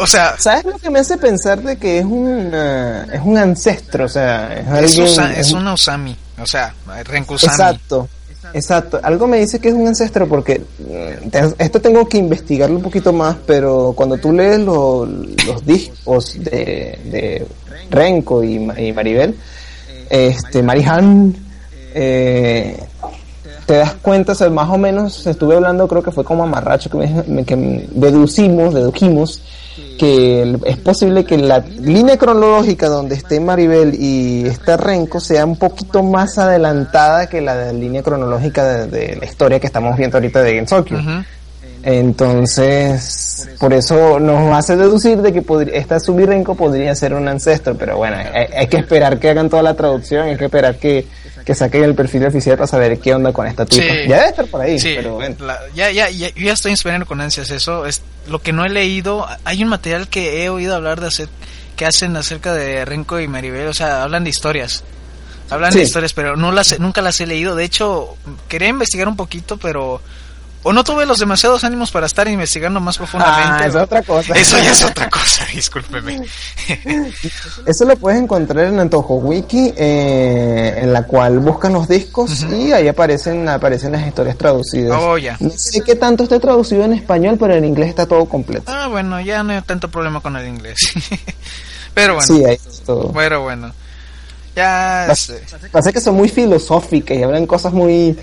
[0.00, 0.36] O sea...
[0.38, 4.04] ¿Sabes lo que me hace pensar de que es un, es un ancestro?
[4.04, 7.52] O sea, es, es, una Usami, o sea, Renkusami.
[7.52, 8.08] Exacto.
[8.52, 12.82] Exacto, algo me dice que es un ancestro porque mm, esto tengo que investigarlo un
[12.82, 17.46] poquito más, pero cuando tú lees los discos de, de
[17.90, 18.58] Renko y,
[18.92, 19.36] Maribel,
[20.08, 21.34] este Marihan,
[21.94, 22.82] eh,
[23.66, 26.96] te das cuenta, o más o menos estuve hablando, creo que fue como amarracho que,
[26.96, 29.42] me, que deducimos, dedujimos
[29.98, 35.56] que es posible que la línea cronológica donde esté Maribel y está Renko sea un
[35.56, 40.54] poquito más adelantada que la línea cronológica de, la historia que estamos viendo ahorita de
[40.54, 40.98] Gensokyo.
[41.82, 47.96] Entonces, por eso nos hace deducir de que esta Renko podría ser un ancestro, pero
[47.96, 48.16] bueno,
[48.54, 51.06] hay, que esperar que hagan toda la traducción, hay que esperar que,
[51.44, 53.84] que saquen el perfil oficial para saber qué onda con esta tipa.
[54.06, 55.36] Ya debe estar por ahí, pero bueno.
[55.74, 57.86] ya, ya, ya, yo ya estoy esperando con ansias eso.
[57.86, 59.26] Es lo que no he leído.
[59.44, 61.28] Hay un material que he oído hablar de hacer,
[61.76, 64.84] que hacen acerca de Renko y Maribel, o sea, hablan de historias.
[65.48, 67.56] Hablan de historias, pero no las, nunca las he leído.
[67.56, 68.16] De hecho,
[68.48, 70.00] quería investigar un poquito, pero
[70.62, 73.64] o no tuve los demasiados ánimos para estar investigando más profundamente.
[73.64, 74.34] Ah, es otra cosa.
[74.34, 76.22] Eso ya es otra cosa, discúlpeme.
[77.66, 82.72] Eso lo puedes encontrar en Antojo Wiki, eh, en la cual buscan los discos y
[82.72, 84.98] ahí aparecen aparecen las historias traducidas.
[85.00, 85.36] Oh, ya.
[85.40, 88.64] No sé qué tanto está traducido en español, pero en inglés está todo completo.
[88.66, 90.78] Ah, bueno, ya no hay tanto problema con el inglés.
[91.94, 92.26] pero bueno.
[92.26, 93.12] Sí, ahí está todo.
[93.12, 93.72] Pero bueno.
[94.54, 95.06] Ya.
[95.72, 98.18] Pasa que son muy filosóficas y hablan cosas muy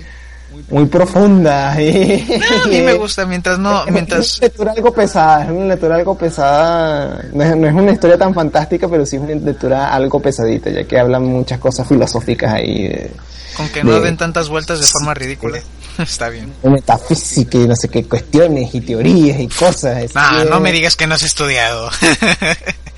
[0.70, 1.76] muy profunda.
[1.80, 2.22] Y,
[2.64, 3.84] a mí me gusta, mientras no...
[3.86, 4.26] mientras...
[4.26, 8.34] Es una lectura algo pesada, es una lectura algo pesada, no es, una historia tan
[8.34, 13.10] fantástica, pero sí es una lectura algo pesadita, ya que hablan muchas cosas filosóficas ahí.
[13.56, 15.60] Con que no den tantas vueltas de forma ridícula.
[15.98, 16.52] Está bien.
[16.62, 20.10] Metafísica y no sé qué cuestiones y teorías y cosas.
[20.14, 21.90] Ah, no me digas que no has estudiado.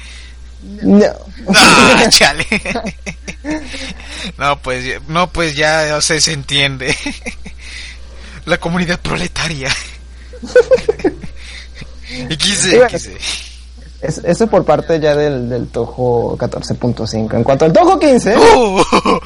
[0.62, 1.06] No.
[1.46, 2.46] No, chale.
[4.38, 6.94] No, pues, no, pues ya, o sea, se entiende.
[8.44, 9.70] la comunidad proletaria.
[12.10, 13.08] Y bueno, XD.
[14.02, 17.34] Es- eso por parte ya del, del Tojo 14.5.
[17.36, 19.20] En cuanto al Tojo 15, ¡Oh!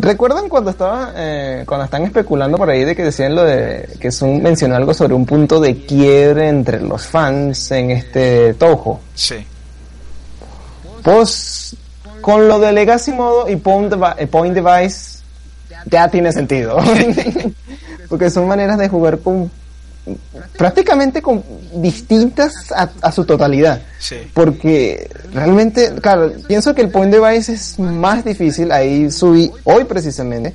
[0.00, 4.10] ¿Recuerdan cuando estaba, eh, cuando están especulando por ahí de que decían lo de que
[4.10, 9.00] Sun mencionó algo sobre un punto de quiebre entre los fans en este Tojo?
[9.14, 9.44] Sí.
[11.02, 11.76] Pues
[12.20, 15.18] con lo de Legacy Modo y Point, Devi- eh, Point Device
[15.90, 16.78] ya tiene sentido.
[18.08, 19.50] Porque son maneras de jugar con
[20.56, 21.42] prácticamente con
[21.74, 23.82] distintas a, a su totalidad.
[23.98, 24.16] Sí.
[24.34, 28.72] Porque realmente, claro, pienso que el Point Device es más difícil.
[28.72, 30.54] Ahí subí, hoy precisamente,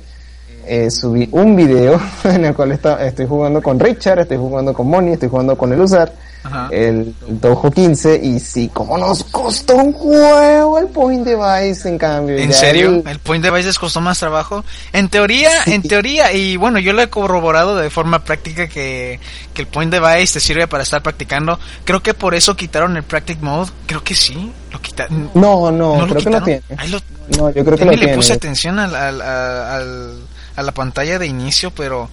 [0.66, 4.88] eh, subí un video en el cual está- estoy jugando con Richard, estoy jugando con
[4.88, 6.68] Moni, estoy jugando con el Usar, Ajá.
[6.70, 12.36] el, Touhou 15, y sí, como nos costó un juego el Point Device, en cambio.
[12.36, 12.88] ¿En serio?
[12.88, 14.62] el- ¿El Point Device les costó más trabajo?
[14.92, 19.18] En teoría, en teoría, y bueno, yo lo he corroborado de forma práctica que,
[19.54, 21.58] que el Point Device te sirve para estar practicando.
[21.84, 23.70] Creo que por eso quitaron el Practice Mode.
[23.86, 25.30] Creo que sí, lo quitaron.
[25.34, 26.62] No, no, ¿No lo creo que no tiene.
[26.88, 27.00] Lo-
[27.38, 28.14] No, yo creo que le tiene.
[28.16, 30.18] puse atención al, al- a- al-
[30.56, 32.08] a la pantalla de inicio, pero...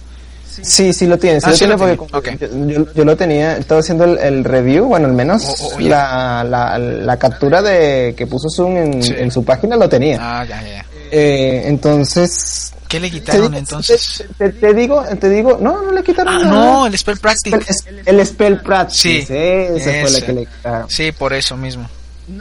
[0.62, 2.48] Sí, sí lo tiene, sí Ah, lo sí tiene lo porque yo,
[2.84, 6.44] yo- yo lo tenía, estaba haciendo el, el review, bueno, al menos Oh, oh, la,
[6.44, 9.14] la, la captura de que puso Zoom en, Sí.
[9.16, 10.18] en su página lo tenía.
[10.20, 10.84] Ah, ya, ya.
[11.10, 14.24] Eh, entonces, ¿Qué le te, quitaron digo- entonces?
[14.36, 16.50] te- te- te digo, te digo, no, no le quitaron Ah, nada.
[16.50, 17.56] no, el Spell Practice.
[18.04, 20.90] El, el spell practice, Sí, ese fue el que le quitaron.
[20.90, 21.88] Sí, por eso mismo.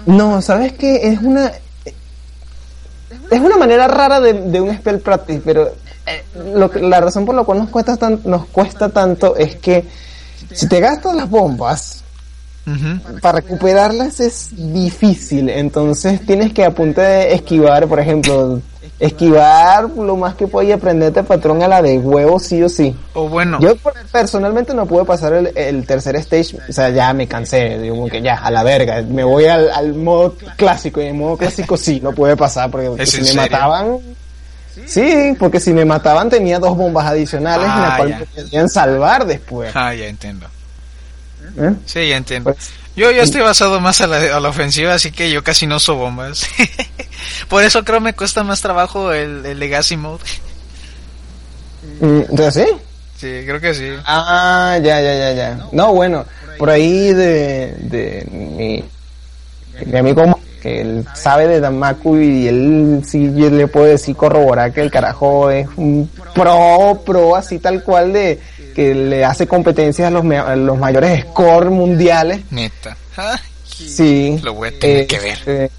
[0.06, 0.96] No, ¿sabes qué?
[1.14, 1.50] Es una...
[3.30, 5.74] Es una manera rara de, de un spell practice, pero
[6.54, 9.86] lo que- la razón por la cual nos cuesta, tan- nos cuesta tanto es que
[10.54, 11.98] si te gastas las bombas,
[13.22, 18.62] para recuperarlas es difícil, entonces tienes que a punta de esquivar, por ejemplo,
[19.00, 22.96] esquivar lo más que puedas y aprenderte patrón a la de huevo sí o sí.
[23.14, 23.74] O bueno, Yo
[24.12, 28.22] personalmente no pude pasar el, el tercer stage, o sea, ya me cansé, digo que
[28.22, 32.00] ya, a la verga, me voy al, al modo clásico y en modo clásico sí,
[32.02, 33.42] no pude pasar porque ¿Es si me serio?
[33.42, 33.98] mataban,
[34.86, 38.20] sí, porque si me mataban tenía dos bombas adicionales en Ah, las cuales ya.
[38.20, 39.72] me podían salvar después.
[39.76, 40.48] ah, ya entiendo.
[41.58, 41.74] ¿eh?
[41.86, 42.54] Sí, ya entiendo.
[42.54, 45.66] Pues, Yo, yo estoy basado más a la, a la ofensiva, así que yo casi
[45.68, 46.46] no uso bombas.
[47.50, 50.24] Por eso creo me cuesta más trabajo el, el Legacy Mode.
[52.02, 52.66] mm, ¿ya sí?
[53.18, 53.88] Sí, creo que sí.
[54.06, 55.60] Ah, ya, ya, ya, ya.
[55.72, 56.26] No, bueno,
[56.58, 58.84] por ahí de, de mi,
[59.86, 64.72] mi amigo que él sabe de Damaku y él sí yo le puedo decir corroborar
[64.72, 68.40] que el carajo es un pro, pro así tal cual de
[68.76, 72.40] que le hace competencias a los, a los mayores score mundiales.
[72.52, 72.96] Neta.
[73.18, 73.38] Ah,
[73.88, 74.40] Sí.
[74.44, 75.32] Lo voy a tener que ver.
[75.32, 75.72] Este,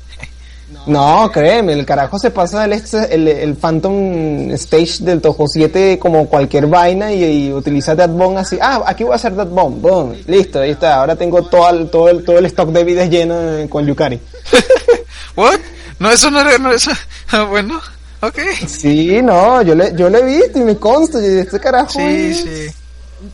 [0.86, 6.26] No, créeme, el carajo se pasa el, el, el Phantom Stage del Toho 7 como
[6.26, 8.58] cualquier vaina y, y utiliza Dead Bomb así.
[8.60, 9.80] Ah, aquí voy a hacer Dead Bomb.
[9.80, 10.96] Boom, listo, ahí está.
[10.96, 13.36] Ahora tengo todo el, todo el, todo el stock de vidas lleno
[13.68, 14.18] con Yukari.
[15.36, 15.58] ¿What?
[15.98, 16.90] No, eso no era, no, eso.
[17.34, 17.80] Ah, bueno,
[18.20, 18.38] ok.
[18.66, 21.18] Sí, no, yo le, yo le visto y me consta.
[21.20, 21.92] y este carajo.
[21.98, 22.66] Sí, es- sí.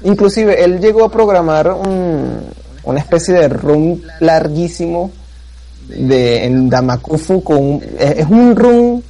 [0.05, 2.41] Inclusive, él llegó a programar un,
[2.85, 5.11] una especie de run larguísimo
[5.89, 9.03] de, en Damakufu con un- es es un run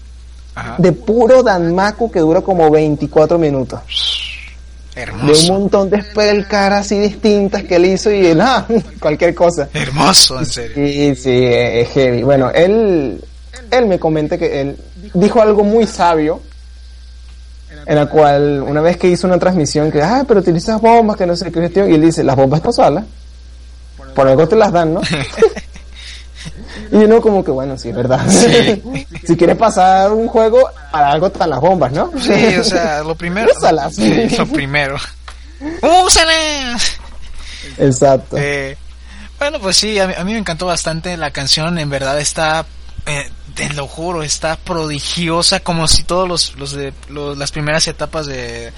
[0.54, 0.76] Ajá.
[0.78, 3.80] de puro Danmaku que dura como 24 minutos.
[5.06, 6.04] De un montón de
[6.48, 8.66] caras así distintas que él hizo y él, ah,
[8.98, 9.68] cualquier cosa.
[9.72, 10.74] Hermoso, en serio.
[10.74, 12.22] Sí, sí, es heavy.
[12.22, 13.22] Bueno, él,
[13.70, 14.76] él me comenta que él
[15.14, 16.40] dijo algo muy sabio,
[17.86, 21.26] en la cual una vez que hizo una transmisión que, ah, pero utilizas bombas, que
[21.26, 23.04] no sé qué cuestión, y él dice, las bombas para usarlas,
[24.14, 25.00] por algo te las dan, ¿no?
[26.92, 28.26] y uno como que, bueno, sí, es verdad.
[28.28, 28.82] Sí.
[29.26, 32.10] si quieres pasar un juego, para algo están las bombas, ¿no?
[32.20, 33.48] Sí, o sea, lo primero.
[33.56, 33.94] Úsalas.
[33.94, 34.96] Sí, lo primero.
[35.82, 36.98] ¡Úsalas!
[37.78, 38.36] Exacto.
[38.38, 38.76] Eh,
[39.38, 42.66] bueno, pues sí, a mí, a mí me encantó bastante la canción, en verdad está,
[43.06, 47.86] eh, te lo juro, está prodigiosa, como si todos los, los de los- las primeras
[47.86, 48.72] etapas de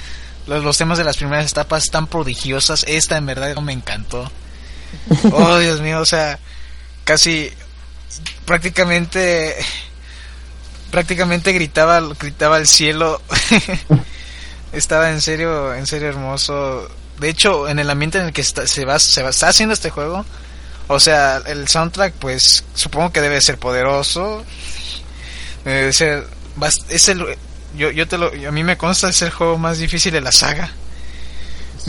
[0.46, 2.84] los, los temas de las primeras etapas están prodigiosas.
[2.88, 4.30] Esta en verdad me encantó.
[5.32, 6.38] Oh, Dios mío, o sea,
[7.04, 7.50] casi
[8.44, 9.56] prácticamente
[10.90, 13.20] prácticamente gritaba gritaba al cielo.
[14.72, 16.88] Estaba en serio, en serio hermoso.
[17.18, 19.90] De hecho, en el ambiente en el que se va, se va, está haciendo este
[19.90, 20.24] juego,
[20.92, 24.44] o sea, el soundtrack, pues, supongo que debe ser poderoso.
[25.64, 26.26] Debe ser,
[26.88, 27.24] es el,
[27.76, 30.32] yo, yo te lo, a mí me consta es el juego más difícil de la
[30.32, 30.72] saga.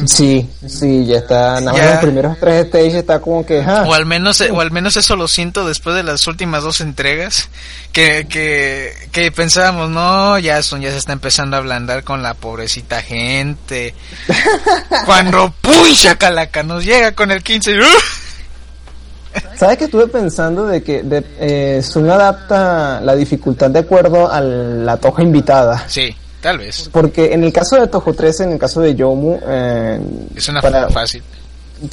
[0.05, 1.59] Sí, sí, ya está.
[1.59, 1.91] Nada más Ya.
[1.91, 3.61] los primeros tres stages está como que.
[3.61, 6.79] ah, O al menos, o al menos eso lo siento después de las últimas dos
[6.81, 7.49] entregas,
[7.91, 12.33] que, que, que pensábamos, no, ya son, ya se está empezando a ablandar con la
[12.33, 13.93] pobrecita gente.
[15.05, 15.73] Cuando ¡pum!
[15.93, 17.83] Chacalaca nos llega con el 15 y, ¡uh!
[19.57, 24.41] ¿Sabes que estuve pensando de que de, eh, Zoom adapta la dificultad de acuerdo a
[24.41, 25.85] la toja invitada?
[25.87, 26.89] Sí, tal vez.
[26.91, 29.99] Porque en el caso de Tojo 13, en el caso de Yomu, eh,
[30.35, 31.23] Es una para- fácil.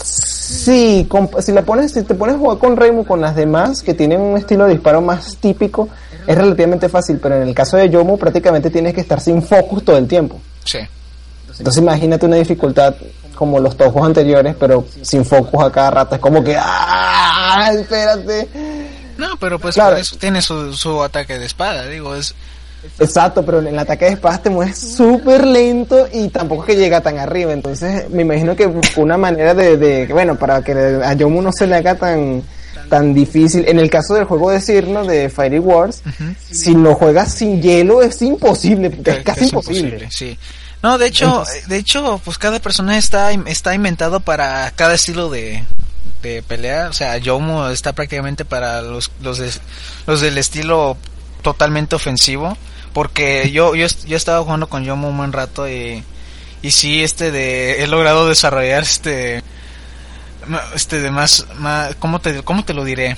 [0.02, 1.08] Sí,
[1.40, 4.20] si la pones, si te pones a jugar con Reimu con las demás que tienen
[4.20, 5.88] un estilo de disparo más típico,
[6.26, 9.84] es relativamente fácil, pero en el caso de Yomu prácticamente tienes que estar sin focus
[9.84, 10.38] todo el tiempo.
[10.64, 10.78] Sí.
[11.58, 12.94] Entonces imagínate una dificultad
[13.34, 16.14] como los tojos anteriores, pero sin focus a cada rato.
[16.16, 17.70] Es como que ¡ah!
[17.72, 18.48] Espérate.
[19.16, 19.92] No, pero pues Claro.
[19.92, 22.34] por eso tiene su, su ataque de espada, digo, es...
[22.98, 26.76] Exacto, pero en el ataque de espadas te mueves súper lento y tampoco es que
[26.76, 27.52] llega tan arriba.
[27.52, 31.66] Entonces me imagino que buscó una manera de, bueno, para que a Yomu no se
[31.66, 32.42] le haga tan
[32.88, 33.68] tan difícil.
[33.68, 36.02] En el caso del juego de Cirno, de Fiery Wars,
[36.50, 40.08] si lo juegas sin hielo es imposible, es casi imposible.
[40.10, 40.38] Sí.
[40.82, 45.64] No, de hecho, de hecho, pues cada personaje está, está inventado para cada estilo de,
[46.22, 46.88] de pelea.
[46.88, 49.50] O sea, Yomu está prácticamente para los, los, de-
[50.06, 50.96] los del estilo
[51.42, 52.56] totalmente ofensivo.
[52.92, 56.02] Porque yo, yo, yo he estado jugando con Yomu un buen rato y,
[56.62, 59.42] y sí, este de, he logrado desarrollar este,
[60.74, 63.16] este de más, más ¿cómo te, cómo te lo diré?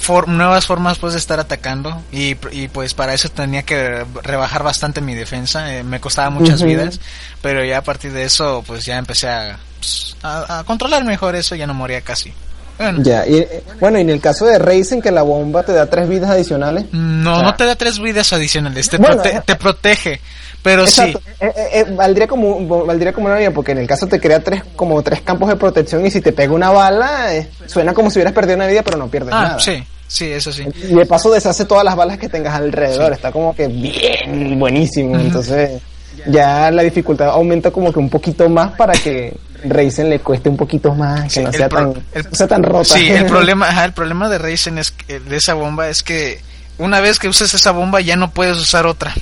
[0.00, 4.62] For- nuevas formas pues de estar atacando y, y pues para eso tenía que rebajar
[4.62, 7.00] bastante mi defensa eh, me costaba muchas vidas
[7.40, 11.36] pero ya a partir de eso pues ya empecé a, pues, a, a controlar mejor
[11.36, 12.34] eso ya no moría casi
[12.78, 13.46] bueno, Ya, y
[13.80, 16.86] bueno, y en el caso de Racing, que la bomba te da tres vidas adicionales.
[16.92, 20.20] no o sea, no te da tres vidas adicionales te, Bueno, prote- eh, te protege
[20.62, 23.86] pero Exacto, sí eh, eh, eh, valdría como valdría como una vida porque en el
[23.86, 27.34] caso te crea tres como tres campos de protección y si te pega una bala
[27.36, 29.60] eh, suena como si hubieras perdido una vida pero no pierdes ah nada.
[29.60, 30.64] sí sí eso sí.
[30.88, 35.18] Y de paso deshace todas las balas que tengas alrededor, está como que bien buenísimo,
[35.18, 35.82] entonces
[36.26, 40.56] ya la dificultad aumenta como que un poquito más para que Raizen le cueste un
[40.56, 42.84] poquito más, que Sí, no sea tan el- no sea tan rota.
[42.84, 46.40] Sí, el problema, ajá, el problema de Raizen es que- de esa bomba es que
[46.78, 49.14] una vez que uses esa bomba ya no puedes usar otra.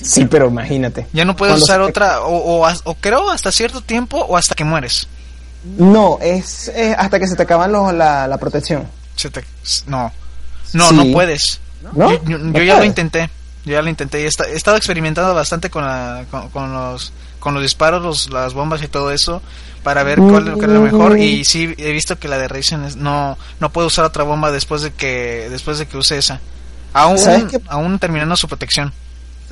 [0.00, 1.06] sí, pero imagínate.
[1.12, 4.54] Ya no puedes usar se otra o, o, o creo hasta cierto tiempo o hasta
[4.54, 5.08] que mueres.
[5.76, 8.86] No, es, es hasta que se te acaban los, la, la protección.
[9.16, 9.44] Se te-
[9.86, 10.10] no,
[10.72, 10.94] no, Sí.
[10.94, 11.60] no puedes.
[11.94, 12.10] ¿No?
[12.12, 13.28] Yo, yo- ¿No yo ya lo intenté.
[13.64, 17.12] Yo ya lo intenté he, esta- he estado experimentando bastante con, la- con, con los
[17.40, 19.40] con los disparos, los, las bombas y todo eso
[19.82, 22.48] para ver cuál, cuál es lo mejor y sí he visto que la de
[22.84, 26.40] es- no no puedo usar otra bomba después de que después de que use esa.
[26.92, 27.60] Aún ¿Sabes qué?
[27.68, 28.92] aún terminando su protección.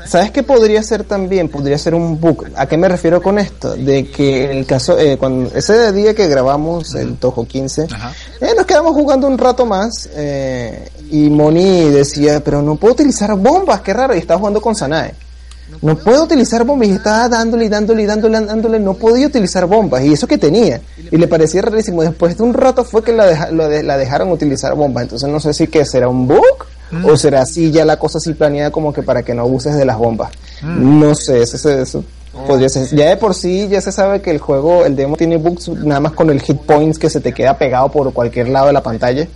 [0.07, 1.49] ¿Sabes qué podría ser también?
[1.49, 2.47] Podría ser un bug.
[2.57, 3.75] ¿A qué me refiero con esto?
[3.75, 8.13] De que en el caso, eh, cuando ese día que grabamos el Tojo 15, Ajá.
[8.41, 13.35] eh, nos quedamos jugando un rato más eh, y Moni decía, pero no puedo utilizar
[13.37, 15.15] bombas, qué raro, y estaba jugando con Sanae.
[15.83, 19.67] No puedo utilizar bombas y estaba dándole y dándole y dándole, dándole, no podía utilizar
[19.67, 20.81] bombas y eso que tenía.
[21.11, 22.03] Y le parecía rarísimo.
[22.03, 25.03] Después de un rato fue que la, deja- de- la dejaron utilizar bombas.
[25.05, 26.43] Entonces no sé si que será un bug
[27.05, 29.85] o será así ya la cosa así planeada como que para que no abuses de
[29.85, 30.31] las bombas.
[30.63, 32.05] No sé, eso, eso, eso
[32.47, 32.89] podría ser.
[32.97, 36.01] Ya de por sí ya se sabe que el juego, el demo tiene bugs nada
[36.01, 38.83] más con el hit points que se te queda pegado por cualquier lado de la
[38.83, 39.29] pantalla.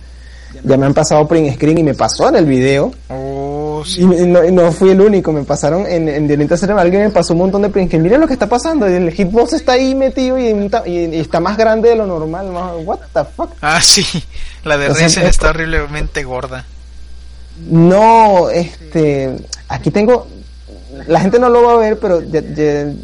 [0.63, 2.91] Ya me han pasado print screen y me pasó en el video.
[3.09, 4.01] Oh, sí.
[4.01, 7.39] Y no, no fui el único, me pasaron en, en Violenta alguien me pasó un
[7.39, 10.47] montón de print que miren lo que está pasando, el hitbox está ahí metido y,
[11.17, 13.51] está más grande de lo normal, más- what the fuck.
[13.61, 14.05] Ah, sí.
[14.63, 16.65] La de sea, es- está horriblemente gorda.
[17.69, 19.35] No, este,
[19.67, 20.27] aquí tengo,
[21.07, 22.97] la gente no lo va a ver, pero ya- ya en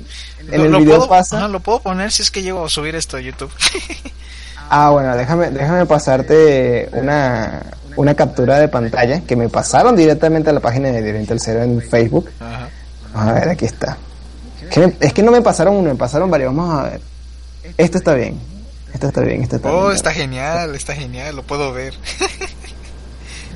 [0.51, 1.37] Lo- el lo video puedo, pasa.
[1.37, 3.51] ajá, lo puedo poner si es que llego a subir esto a YouTube.
[4.69, 7.61] Ah, bueno, déjame, déjame pasarte una,
[7.95, 11.81] una captura de pantalla que me pasaron directamente a la página de el Cero en
[11.81, 12.29] Facebook.
[12.39, 12.69] Ajá.
[13.13, 13.97] A ver, aquí está.
[14.99, 16.55] Es que no me pasaron uno, me pasaron varios.
[16.55, 17.01] Vamos a ver.
[17.77, 18.39] Esto está bien.
[18.93, 19.95] Esto está bien, esto está Oh, bien.
[19.95, 21.93] está genial, está genial, lo puedo ver.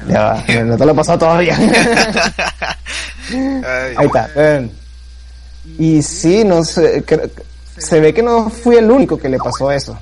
[0.08, 1.56] Ya va, no te lo he pasado todavía.
[3.98, 4.30] Ahí está.
[4.36, 4.70] ven.
[5.80, 7.30] Y sí, no sé, creo-
[7.78, 9.98] se ve que no fui el único que le pasó eso.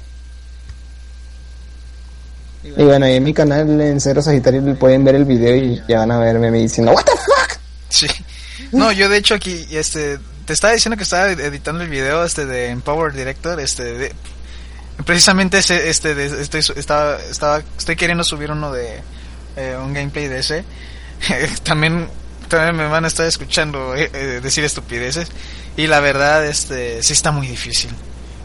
[2.63, 5.99] Y bueno, ahí en mi canal en Cero Sagitario pueden ver el video y ya
[5.99, 7.59] van a verme diciendo, ¿What the fuck?
[7.89, 8.07] Sí.
[8.71, 12.45] No, yo de hecho aquí, este, te estaba diciendo que estaba editando el video, este,
[12.45, 14.15] de Empower Director, este, de,
[15.05, 19.01] precisamente ese, este, de, estoy, estaba, estaba, estoy queriendo subir uno de,
[19.57, 20.63] eh, un gameplay de ese.
[21.63, 22.07] También
[22.51, 25.29] también me van a estar escuchando eh, eh, decir estupideces.
[25.77, 27.91] Y la verdad, este, sí está muy difícil.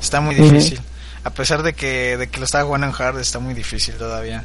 [0.00, 0.80] Está muy difícil.
[1.26, 4.44] A pesar de que, de que lo estaba jugando en hard, está muy difícil todavía.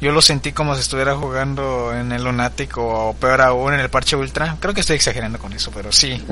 [0.00, 3.90] Yo lo sentí como si estuviera jugando en el Lunatic o peor aún en el
[3.90, 4.56] parche Ultra.
[4.60, 6.24] Creo que estoy exagerando con eso, pero sí.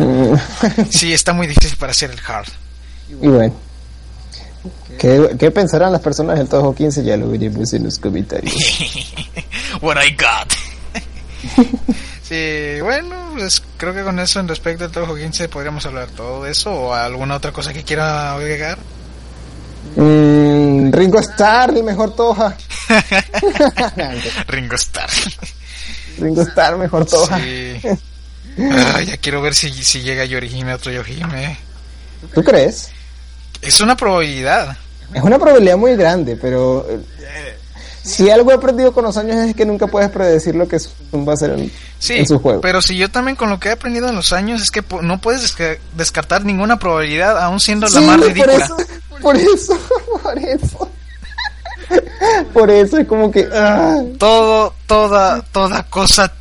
[0.91, 2.47] sí, está muy difícil para hacer el hard.
[3.09, 3.53] Y bueno.
[4.97, 7.03] ¿Qué, ¿Qué, pensarán las personas del Toho 15?
[7.03, 8.55] Ya lo veremos en los comentarios.
[9.83, 10.53] What I got.
[12.23, 16.47] sí, bueno, pues creo que con eso en respecto al Toho 15 podríamos hablar todo
[16.47, 18.79] eso o alguna otra cosa que quiera agregar.
[19.97, 22.57] Mm, Ringo Starr, el mejor Toja.
[24.49, 25.11] Ringo Starr.
[26.19, 27.39] Ringo Starr, mejor Toja.
[27.39, 27.81] Sí.
[28.59, 31.57] Ah, ya quiero ver si, si llega Yorihime otro Yorihime.
[32.35, 32.91] ¿Tú crees?
[33.63, 34.77] Es una probabilidad.
[35.15, 36.87] Es una probabilidad muy grande, pero
[38.03, 40.79] si algo he aprendido con los años es que nunca puedes predecir lo que
[41.13, 42.61] va a ser en, sí, en su juego.
[42.61, 45.21] Pero si yo también con lo que he aprendido en los años es que no
[45.21, 45.55] puedes
[45.97, 48.53] descartar ninguna probabilidad, aún siendo sí, la más ridícula.
[48.53, 48.77] Por eso,
[49.23, 49.79] por eso,
[50.23, 50.91] por eso.
[52.53, 53.49] Por eso es como que...
[53.53, 54.01] Ah.
[54.19, 56.33] Todo, toda, toda cosa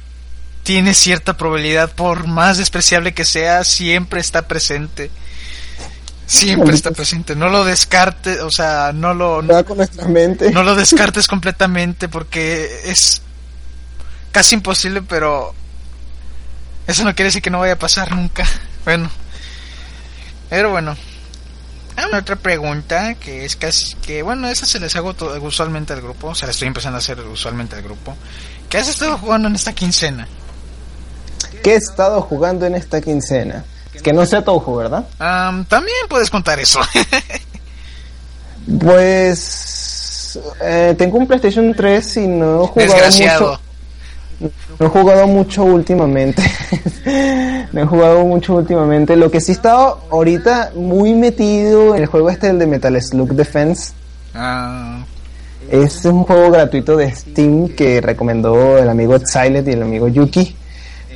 [0.64, 5.10] tiene cierta probabilidad, por más despreciable que sea, siempre está presente.
[6.28, 10.52] Siempre está presente, no lo descartes, o sea, no lo no, con nuestra mente.
[10.52, 13.24] no lo descartes completamente porque es
[14.32, 15.56] casi imposible, pero
[16.86, 18.46] eso no quiere decir que no vaya a pasar nunca.
[18.86, 19.10] Bueno,
[20.52, 20.96] pero bueno,
[22.08, 26.02] hay otra pregunta que es casi que bueno, esa se les hago todo, usualmente al
[26.02, 28.16] grupo, o sea, la estoy empezando a hacer usualmente al grupo.
[28.70, 30.28] ¿Qué has estado jugando en esta quincena?
[31.64, 33.66] ¿Qué he estado jugando en esta quincena?
[34.04, 35.06] Que no sea Touhou, ¿verdad?
[35.20, 36.80] Um, también puedes contar eso.
[38.80, 43.50] pues eh, tengo un PlayStation 3 y no he jugado Desgraciado.
[43.52, 43.62] mucho.
[44.40, 46.42] No he jugado mucho últimamente.
[47.74, 49.16] no he jugado mucho últimamente.
[49.16, 53.02] Lo que sí he estado ahorita muy metido en el juego este, el de Metal
[53.02, 53.94] Slug Defense.
[54.34, 55.04] Ah,
[55.70, 60.56] Es un juego gratuito de Steam que recomendó el amigo Silent y el amigo Yuki.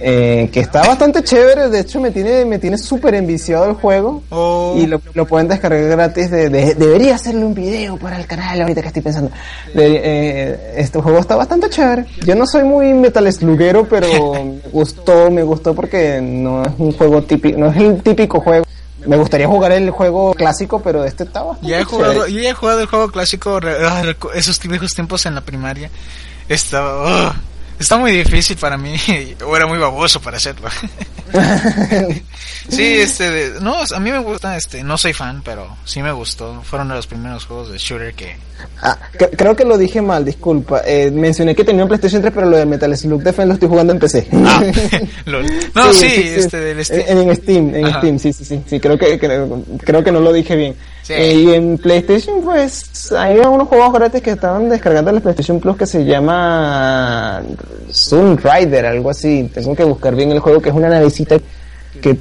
[0.06, 4.22] Eh, que está bastante chévere, de hecho me tiene me tiene súper enviciado el juego
[4.32, 4.76] Oh.
[4.78, 6.30] y lo, lo pueden descargar gratis.
[6.30, 9.32] De, de- debería hacerle un video para el canal ahorita que estoy pensando.
[9.74, 12.06] De- eh, este juego está bastante chévere.
[12.26, 16.91] Yo no soy muy metal sluguero, pero me gustó, me gustó porque no es un
[16.91, 18.66] juego típico, no es el típico juego.
[19.06, 22.34] Me gustaría jugar el juego clásico, pero este está bastante ya he jugado, chévere.
[22.34, 24.04] yo ya he jugado el juego clásico, ah,
[24.36, 25.89] esos viejos tiempos en la primaria.
[26.49, 27.36] Está, ah,
[27.84, 28.96] está muy difícil para mí,
[29.46, 30.68] o era muy baboso para hacerlo.
[32.70, 36.62] sí, este, no, a mí me gusta, este, no soy fan, pero sí me gustó.
[36.64, 38.36] Fueron de los primeros juegos de shooter que,
[38.82, 40.82] Ah, cre- creo que lo dije mal, disculpa.
[40.86, 43.70] Eh, mencioné que tenía un PlayStation 3, pero lo de Metal Slug Defense lo estoy
[43.70, 44.28] jugando en PC.
[44.32, 44.64] ah,
[45.76, 47.04] no, sí, este, del Steam.
[47.08, 48.00] En, en Steam, en Ajá.
[48.00, 50.76] Steam, sí, sí, sí, sí, creo que, creo, creo que no lo dije bien.
[51.04, 51.14] Sí.
[51.14, 55.60] Eh, y en PlayStation, pues, hay unos juegos gratis que estaban descargando en el PlayStation
[55.60, 57.43] Plus que se llama
[57.91, 59.49] Sun Rider, algo así.
[59.54, 61.38] Tengo que buscar bien el juego, que es una navecita
[62.01, 62.18] que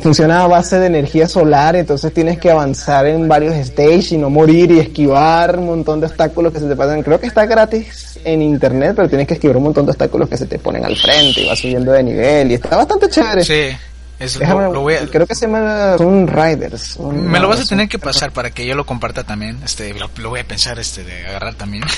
[0.00, 4.30] funciona a base de energía solar, entonces tienes que avanzar en varios stages y no
[4.30, 7.02] morir y esquivar un montón de obstáculos que se te pasan.
[7.02, 10.36] Creo que está gratis en internet, pero tienes que esquivar un montón de obstáculos que
[10.36, 13.44] se te ponen al frente y vas subiendo de nivel y está bastante chévere.
[13.44, 13.76] Sí,
[14.22, 16.98] es, Déjame- lo, lo voy a- creo que se llama Sun Riders.
[17.00, 19.60] Me lo vas a tener que pasar para que yo lo comparta también.
[19.64, 21.84] Este, lo, lo voy a pensar, este, de agarrar también.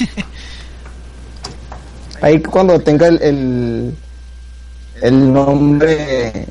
[2.21, 3.95] Ahí cuando tenga el, el,
[5.03, 6.47] el nombre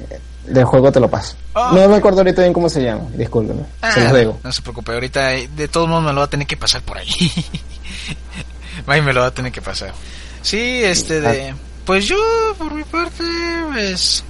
[0.46, 1.36] del juego te lo paso.
[1.56, 1.72] Ah.
[1.74, 3.64] No me acuerdo ahorita bien cómo se llama, discúlpeme.
[3.94, 4.40] se los Ah, digo.
[4.44, 6.82] No se preocupe, ahorita eh, de todos modos me lo va a tener que pasar
[6.82, 7.08] por ahí.
[8.88, 9.94] Ahí me lo va a tener que pasar.
[10.42, 11.54] Sí, este de...
[11.86, 12.18] Pues yo,
[12.58, 13.24] por mi parte,
[13.72, 14.24] pues...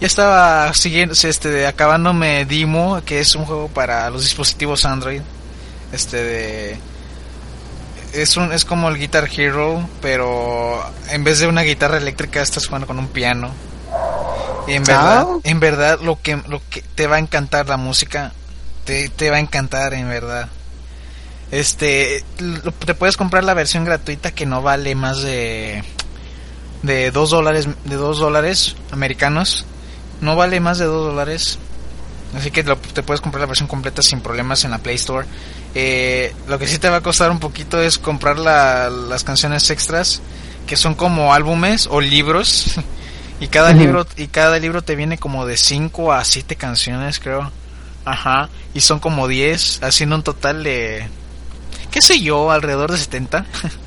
[0.00, 5.22] Ya estaba siguiendo, este, acabándome Dimo, que es un juego para los dispositivos Android.
[5.92, 6.78] Este de...
[8.12, 12.66] Es, un, es como el Guitar Hero, pero en vez de una guitarra eléctrica estás
[12.66, 13.50] jugando con un piano.
[14.68, 15.38] Y en verdad, Ah.
[15.44, 18.32] en verdad lo que, lo que te va a encantar la música,
[18.84, 20.48] te, te va a encantar en verdad.
[21.50, 25.82] Este, lo- te puedes comprar la versión gratuita que no vale más de
[26.82, 29.64] de dos dólares de dos dólares americanos.
[30.20, 31.58] No vale más de dos dólares.
[32.36, 35.26] Así que lo- te puedes comprar la versión completa sin problemas en la Play Store.
[35.74, 39.70] Eh, lo que sí te va a costar un poquito es comprar la- las canciones
[39.70, 40.20] extras,
[40.66, 42.74] que son como álbumes o libros.
[43.40, 47.50] y cada libro y cada libro te viene como de 5 a 7 canciones, creo.
[48.04, 51.08] Ajá, y son como 10, haciendo un total de
[51.90, 53.44] qué sé yo, alrededor de 70.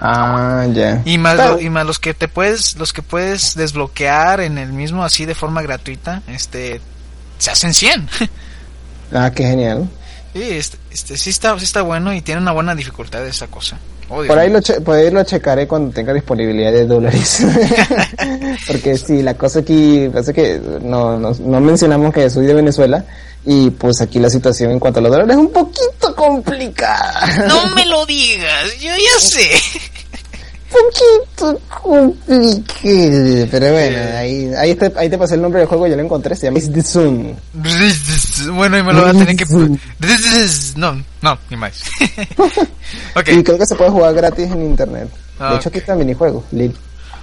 [0.00, 1.02] Ah, ya.
[1.04, 5.24] Y más, y los que te puedes, los que puedes desbloquear en el mismo así
[5.24, 6.80] de forma gratuita, este,
[7.38, 8.08] se hacen 100.
[9.12, 9.88] Ah, qué genial.
[10.32, 13.78] Sí, este, este, sí está, sí está bueno y tiene una buena dificultad esa cosa.
[14.08, 17.40] Oh, Por ahí, lo che- por ahí lo checaré cuando tenga disponibilidad de dólares.
[18.66, 23.04] Porque sí, la cosa aquí, pasa que no, no, no mencionamos que soy de Venezuela
[23.44, 27.46] y pues aquí la situación en cuanto a los dólares es un poquito complicada.
[27.48, 29.50] No me lo digas, yo ya sé.
[30.84, 33.48] Poquito complicado.
[33.50, 36.34] Pero bueno, ahí, ahí, te, ahí te pasé el nombre del juego, ya lo encontré,
[36.36, 37.36] se llama Is the Sun.
[38.52, 39.44] Bueno, y me lo voy a tener que...
[40.76, 41.82] No, no, ni más.
[43.26, 45.08] Y creo que se puede jugar gratis en internet.
[45.38, 46.74] De hecho, aquí está el minijuego, Lil.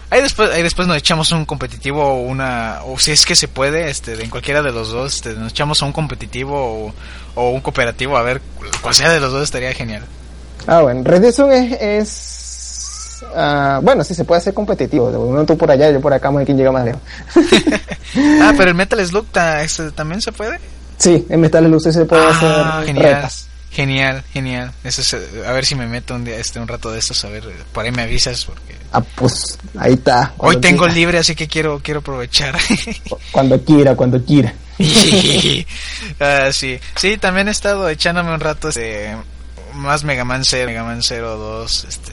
[0.09, 3.47] Ahí después, ahí después nos echamos un competitivo o una, o si es que se
[3.47, 6.93] puede, este, en cualquiera de los dos, este, nos echamos un competitivo o,
[7.33, 8.39] o un cooperativo, a ver,
[8.81, 10.03] cual sea de los dos estaría genial.
[10.67, 11.51] Ah, bueno, Red Dead
[11.81, 12.42] es
[13.35, 15.11] ah, bueno, sí, se puede hacer competitivo.
[15.11, 17.01] De Uno tú por allá, yo por acá, vamos a ver quién llega más lejos.
[18.41, 19.25] ah, pero el Metal Slug
[19.61, 20.59] este, también se puede.
[20.97, 23.13] Sí, en Metal Slug se puede Ah, hacer genial.
[23.15, 23.47] retas.
[23.71, 24.71] Genial, genial.
[24.83, 25.13] Eso es,
[25.47, 27.83] a ver si me meto un día, este, un rato de estos, a ver, por
[27.83, 30.31] ahí me avisas porque Ah, pues ahí está.
[30.37, 30.93] hoy tengo quiera.
[30.93, 32.55] libre, así que quiero, quiero aprovechar.
[33.31, 34.53] Cuando quiera, cuando quiera.
[36.19, 39.15] Ah, sí, sí, también he estado echándome un rato este,
[39.73, 42.11] más Mega Man 0, Mega Man 0 2, este,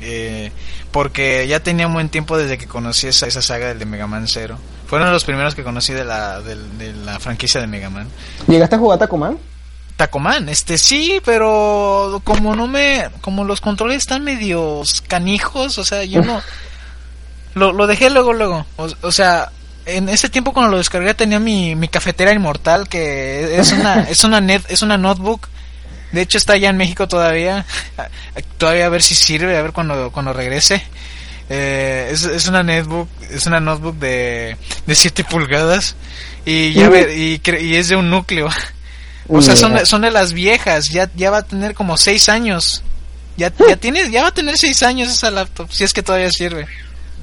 [0.00, 0.52] eh,
[0.90, 4.06] porque ya tenía un buen tiempo desde que conocí esa, esa saga del de Mega
[4.06, 4.58] Man 0.
[4.86, 8.08] Fueron los primeros que conocí de la, de, la franquicia de Mega Man.
[8.48, 9.38] ¿Llegaste a jugar Tacoman?
[9.96, 16.04] Tacoman, este sí, pero como no me, como los controles están medios canijos, o sea,
[16.04, 16.40] yo no,
[17.54, 19.50] lo, lo dejé luego, luego, o, o sea,
[19.86, 24.24] en ese tiempo cuando lo descargué tenía mi, mi cafetera inmortal que es una, es
[24.24, 25.48] una net, es una notebook,
[26.12, 27.64] de hecho está allá en México todavía,
[28.58, 30.82] todavía a ver si sirve, a ver cuando, cuando regrese.
[31.52, 34.56] Eh, es, es una netbook, es una notebook de,
[34.86, 35.96] de 7 pulgadas
[36.44, 38.48] y ya ve- y, y es de un núcleo.
[39.28, 42.82] O sea, son, son de las viejas, ya, ya va a tener como seis años.
[43.36, 46.30] Ya, ya tiene, ya va a tener seis años esa laptop, si es que todavía
[46.30, 46.66] sirve.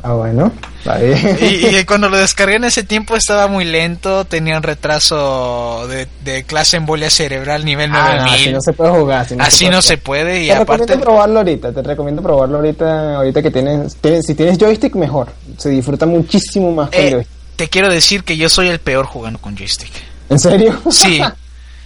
[0.03, 1.37] Ah, bueno, está bien.
[1.41, 6.07] Y, y cuando lo descargué en ese tiempo estaba muy lento, tenía un retraso de,
[6.23, 8.33] de clase embolia cerebral nivel Ah, no, 9000.
[8.41, 9.21] así no se puede jugar.
[9.21, 10.71] Así no, Así puede no se puede y Te aparte...
[10.83, 15.27] recomiendo probarlo ahorita, te recomiendo probarlo ahorita, ahorita que tienes, tienes- si tienes joystick mejor,
[15.57, 17.35] se disfruta muchísimo más con Eh, joystick.
[17.55, 19.91] te quiero decir que yo soy el peor jugando con joystick.
[20.29, 20.79] ¿En serio?
[20.91, 21.21] Sí.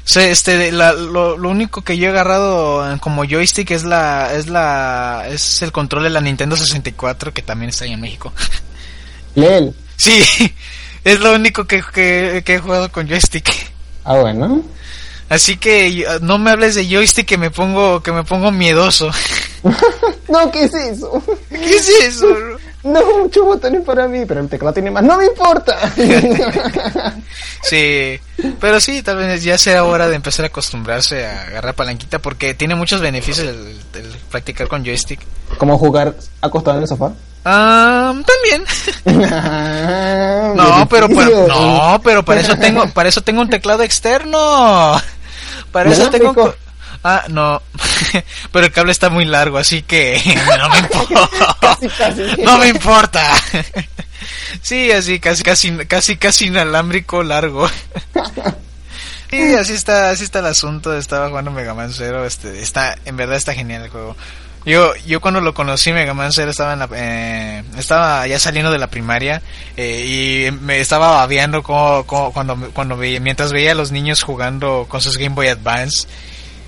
[0.03, 4.33] O sea, este, la- lo, lo único que yo he agarrado como joystick es la,
[4.33, 8.33] es la, es el control de la Nintendo 64 que también está ahí en México.
[9.35, 9.73] Leel.
[9.97, 10.23] Sí,
[11.03, 13.49] es lo único que, que, que he jugado con joystick.
[14.03, 14.63] Ah, bueno.
[15.29, 19.09] Así que no me hables de joystick que me pongo, que me pongo miedoso.
[20.27, 21.21] No, ¿qué es eso?
[21.49, 22.25] ¿Qué es eso?
[22.83, 25.03] No, muchos botones para mí, pero el teclado tiene más.
[25.03, 25.77] No me importa.
[27.63, 28.19] Sí,
[28.59, 32.55] pero sí, tal vez ya sea hora de empezar a acostumbrarse a agarrar palanquita porque
[32.55, 35.19] tiene muchos beneficios el, el practicar con joystick.
[35.59, 37.11] ¿Cómo jugar acostado en el sofá?
[37.45, 38.65] Ah, también.
[40.55, 44.99] No, pero, no, pero para eso tengo, para eso tengo un teclado externo.
[45.71, 46.33] Para eso tengo
[47.03, 47.61] Ah, no.
[48.51, 50.21] Pero el cable está muy largo, así que
[50.59, 51.29] no me importa.
[51.59, 52.41] Casi, casi.
[52.43, 53.27] No me importa.
[54.61, 57.67] Sí, así casi casi casi casi inalámbrico largo.
[59.29, 60.95] Sí, así está, así está el asunto.
[60.97, 64.15] Estaba jugando Mega Man Zero, este, está, en verdad está genial el juego.
[64.63, 68.71] Yo, yo cuando lo conocí Mega Man Zero estaba en la, eh, estaba ya saliendo
[68.71, 69.41] de la primaria
[69.75, 74.21] eh, y me estaba babeando como, como- cuando, cuando veía, mientras veía a los niños
[74.21, 76.07] jugando con sus Game Boy Advance.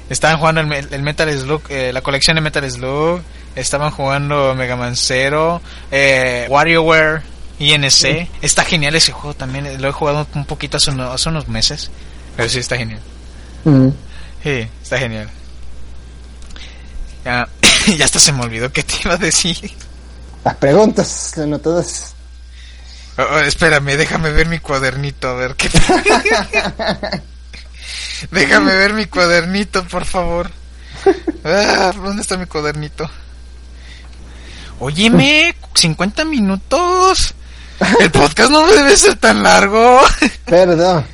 [0.10, 3.22] Estaban jugando el, el Metal Slug, eh, la colección de Metal Slug.
[3.56, 7.22] Estaban jugando Mega Man Zero, eh, WarioWare,
[7.60, 8.28] INC.
[8.41, 9.82] Está genial ese juego también.
[9.82, 11.89] Lo he jugado un poquito hace, uno- hace unos meses.
[12.36, 12.99] Pero sí está genial.
[13.64, 13.89] Mm.
[14.43, 15.30] Sí, está genial.
[17.24, 17.47] Ya,
[17.97, 19.72] ya hasta se me olvidó que te iba a decir.
[20.43, 22.14] Las preguntas, no todas.
[23.18, 25.70] Oh, oh, espérame, déjame ver mi cuadernito, a ver qué.
[28.32, 30.49] déjame ver mi cuadernito, por favor.
[31.43, 33.09] Ah, ¿Dónde está mi cuadernito?
[34.80, 37.34] Óyeme, 50 minutos.
[37.99, 40.01] El podcast no debe ser tan largo.
[40.45, 41.05] Perdón.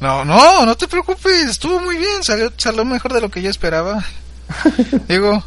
[0.00, 3.50] No, no, no te preocupes, estuvo muy bien, salió, salió mejor de lo que yo
[3.50, 4.04] esperaba.
[5.08, 5.42] Digo,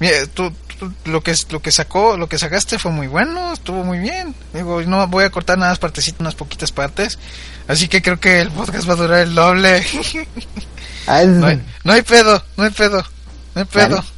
[0.00, 0.67] mira, tú, tú-
[1.04, 4.34] lo que lo que sacó, lo que sacaste fue muy bueno, estuvo muy bien.
[4.52, 7.18] Digo, no voy a cortar nada partecitas, unas poquitas partes,
[7.66, 9.84] así que creo que el podcast va a durar el doble.
[11.08, 13.02] No, hay, no hay pedo, no hay pedo,
[13.54, 13.96] no hay pedo.
[13.96, 14.08] Vale.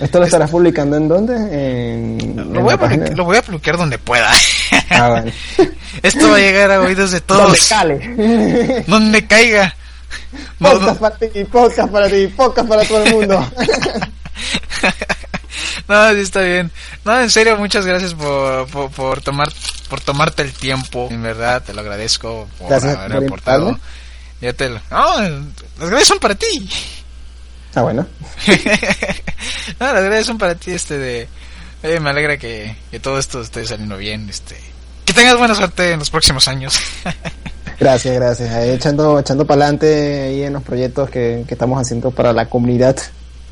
[0.00, 1.34] ¿Esto lo estarás publicando en dónde?
[1.34, 4.30] En, lo, voy a publicar, lo, voy a publicar, donde pueda.
[4.90, 5.22] Ah.
[6.02, 7.42] Esto va a llegar a oídos de todos.
[7.42, 8.84] Donde cale.
[8.86, 9.74] Donde caiga.
[10.58, 13.46] Podcast para ti, podcast para ti, podcast para todo el mundo.
[15.88, 16.70] no, sí está bien.
[17.04, 19.52] No, en serio, muchas gracias por, por, por, tomar,
[19.88, 21.08] por tomarte el tiempo.
[21.10, 23.80] En verdad, te lo agradezco por Gracias haber por aportado.
[24.40, 24.80] Ya te lo...
[24.90, 25.20] No,
[25.78, 26.68] las gracias son para ti.
[27.74, 28.06] Ah, bueno.
[29.80, 31.28] no, las gracias son para ti, este de...
[31.82, 34.56] Eh, me alegra que, que todo esto esté saliendo bien, este...
[35.04, 36.78] Que tengas buena suerte en los próximos años.
[37.80, 38.50] Gracias, gracias.
[38.50, 42.44] Ahí echando, echando para adelante ahí en los proyectos que, que estamos haciendo para la
[42.44, 42.94] comunidad.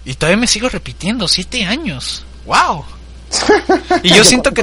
[0.04, 2.24] Y todavía me sigo repitiendo, siete años.
[2.46, 2.84] ¡Wow!
[4.02, 4.62] Y yo siento que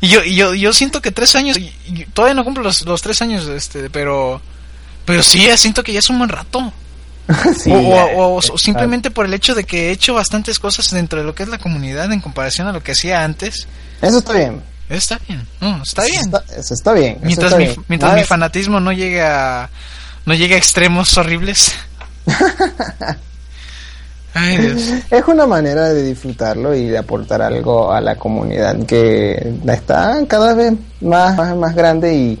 [0.00, 2.82] y yo, y yo, yo siento que tres años, y- y todavía no cumplo los,
[2.84, 4.40] los tres años, este, pero,
[5.04, 6.72] pero sí, siento que ya es un buen rato.
[7.56, 8.58] Sí, o, o- ya, o- o está.
[8.58, 11.48] simplemente por el hecho de que he hecho bastantes cosas dentro de lo que es
[11.48, 13.68] la comunidad en comparación a lo que hacía antes.
[14.02, 14.60] Eso está bien.
[14.88, 16.24] Está bien, no, está Eso bien.
[16.24, 17.12] está, eso está bien.
[17.18, 17.84] eso mientras está mi, bien.
[17.88, 19.70] mientras mi fanatismo no llegue a,
[20.26, 21.72] no llegue a extremos horribles.
[24.34, 24.82] Ay, Dios.
[25.10, 30.54] Es una manera de disfrutarlo y de aportar algo a la comunidad que está cada
[30.54, 32.38] vez más, más, más grande y,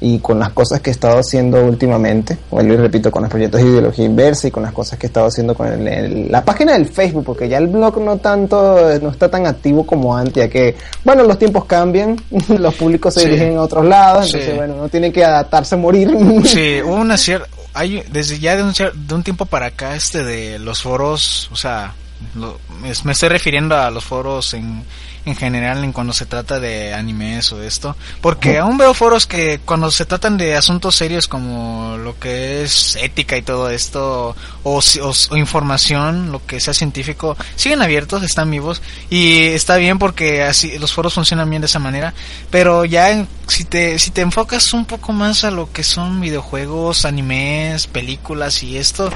[0.00, 3.60] y con las cosas que he estado haciendo últimamente, vuelvo y repito, con los proyectos
[3.60, 6.44] de ideología inversa y con las cosas que he estado haciendo con el- el- la
[6.44, 10.34] página del Facebook, porque ya el blog no tanto, no está tan activo como antes,
[10.34, 12.16] ya que, bueno, los tiempos cambian,
[12.58, 13.26] los públicos se Sí.
[13.26, 14.56] dirigen a otros lados, entonces, Sí.
[14.56, 16.16] bueno, uno tiene que adaptarse a morir.
[16.44, 17.48] Sí, una cierta...
[17.78, 21.56] Hay, desde ya de un, de un tiempo para acá, este de los foros, o
[21.56, 21.94] sea,
[22.34, 24.84] lo- me, me estoy refiriendo a los foros en,
[25.28, 29.60] en general en cuando se trata de animes o esto, porque aún veo foros que
[29.64, 34.78] cuando se tratan de asuntos serios como lo que es ética y todo esto, o,
[34.78, 40.42] o o información, lo que sea científico, siguen abiertos, están vivos, y está bien porque
[40.42, 42.14] así los foros funcionan bien de esa manera,
[42.50, 47.04] pero ya si te, si te enfocas un poco más a lo que son videojuegos,
[47.04, 49.10] animes, películas y esto,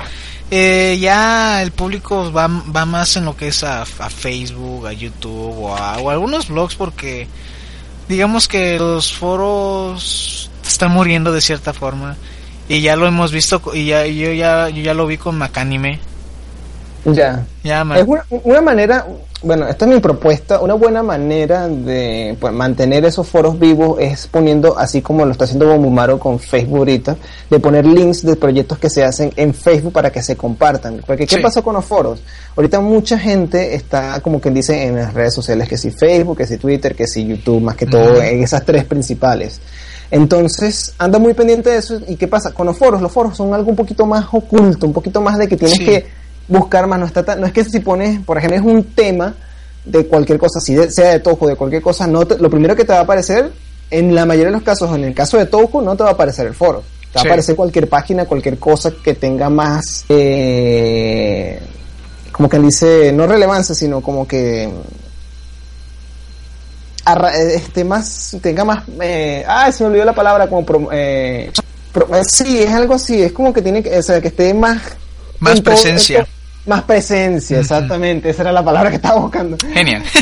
[0.50, 4.92] eh, ya el público va, va más en lo que es a, a Facebook, a
[4.92, 7.26] YouTube o a, o algunos blogs porque
[8.08, 12.16] digamos que los foros están muriendo de cierta forma.
[12.68, 16.00] Y ya lo hemos visto y ya yo ya yo ya lo vi con Macanime
[17.04, 17.44] ya.
[17.64, 19.06] ya Es una, una manera,
[19.42, 24.26] bueno, esta es mi propuesta, una buena manera de pues, mantener esos foros vivos es
[24.28, 27.16] poniendo, así como lo está haciendo Bomumaro con Facebook ahorita,
[27.50, 31.02] de poner links de proyectos que se hacen en Facebook para que se compartan.
[31.06, 31.42] Porque ¿qué Sí.
[31.42, 32.22] pasa con los foros?
[32.56, 36.46] Ahorita mucha gente está, como que dice, en las redes sociales, que si Facebook, que
[36.46, 39.60] si Twitter, que si YouTube, más que todo, en esas tres principales.
[40.10, 41.98] Entonces, anda muy pendiente de eso.
[42.06, 42.52] ¿Y qué pasa?
[42.52, 45.48] Con los foros, los foros son algo un poquito más oculto, un poquito más de
[45.48, 45.84] que tienes Sí.
[45.86, 46.06] que
[46.52, 49.34] buscar más, no está tan- no es que si pones, por ejemplo, es un tema
[49.84, 52.76] de cualquier cosa, si de- sea de Toku, de cualquier cosa, no te- lo primero
[52.76, 53.50] que te va a aparecer,
[53.90, 56.12] en la mayoría de los casos, en el caso de Toku, no te va a
[56.12, 56.82] aparecer el foro.
[57.12, 57.26] Te va Sí.
[57.28, 61.60] a aparecer cualquier página, cualquier cosa que tenga más, eh,
[62.32, 64.70] como que dice, no relevancia, sino como que
[67.04, 71.50] arra- este más tenga más eh, ah se me olvidó la palabra como pro- eh,
[71.92, 74.54] pro- eh, sí es algo así es como que tiene que o sea que esté
[74.54, 74.80] más
[75.40, 76.20] Más presencia.
[76.20, 76.28] todo-
[76.66, 78.30] más presencia exactamente.
[78.30, 79.56] Esa era la palabra que estaba buscando.
[79.72, 80.02] Genial.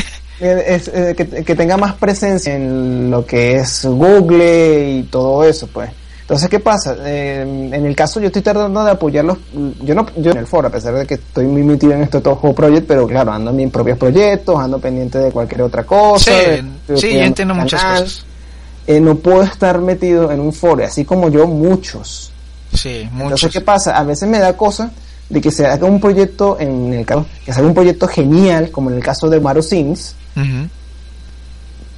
[0.43, 5.43] Eh, es, eh, que, que tenga más presencia en lo que es Google y todo
[5.43, 5.91] eso pues.
[6.21, 9.37] Entonces qué pasa Eh, en el caso yo estoy tratando de apoyarlos
[9.83, 12.21] yo no yo en el foro a pesar de que estoy muy metido en este
[12.21, 16.31] Toho Project pero claro ando en mis propios proyectos ando pendiente de cualquier otra cosa
[16.31, 18.25] sí, de- sí yo entiendo muchas cosas.
[18.87, 22.31] Eh, no puedo estar metido en un foro así como yo muchos.
[22.73, 23.13] Sí entonces
[23.43, 23.51] muchos.
[23.53, 24.89] qué pasa a veces me da cosa
[25.31, 28.69] de que se haga un proyecto en el caso que se haga un proyecto genial
[28.69, 30.67] como en el caso de Mario Sims Ujú.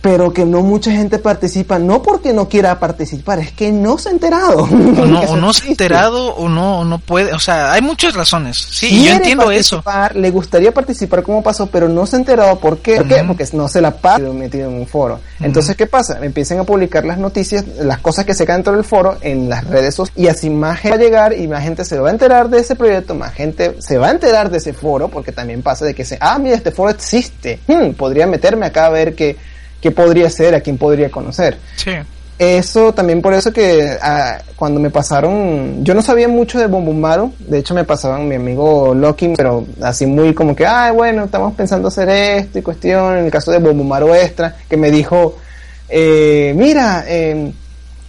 [0.03, 4.09] Pero que no mucha gente participa, no porque no quiera participar, es que no se
[4.09, 4.63] ha enterado.
[4.63, 7.71] o no, Que o no se ha enterado o no, o no puede, o sea,
[7.71, 8.57] hay muchas razones.
[8.57, 9.81] Sí, y yo Quiere entiendo eso.
[10.13, 12.59] Le gustaría participar como pasó, pero no se ha enterado.
[12.59, 12.97] ¿Por qué?
[12.97, 13.15] ¿Por qué?
[13.15, 13.27] Ujú.
[13.27, 15.21] Porque no se la pasa metido en un foro.
[15.39, 16.19] Entonces, ¿qué pasa?
[16.21, 19.63] Empiezan a publicar las noticias, las cosas que se caen dentro del foro en las
[19.63, 20.21] redes sociales.
[20.21, 22.59] Y así más gente va a llegar y más gente se va a enterar de
[22.59, 25.95] ese proyecto, más gente se va a enterar de ese foro, porque también pasa de
[25.95, 27.61] que se, ah, mira, este foro existe.
[27.67, 29.37] Hmm, podría meterme acá a ver qué,
[29.83, 31.57] qué podría ser, a quién podría conocer.
[31.75, 31.91] Sí.
[32.39, 37.33] Eso también por eso que ah, cuando me pasaron, yo no sabía mucho de Bombumaru,
[37.37, 41.53] de hecho me pasaban mi amigo Loki, pero así muy como que, ay bueno, estamos
[41.53, 45.35] pensando hacer esto y cuestión, en el caso de Bombumaru Extra, que me dijo,
[45.89, 47.51] eh, mira, eh,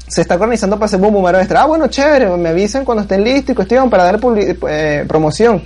[0.07, 3.51] se está organizando para hacer Bombumaru Extra, ah bueno, chévere, me avisan cuando estén listos
[3.51, 5.63] y cuestión para dar eh, promoción.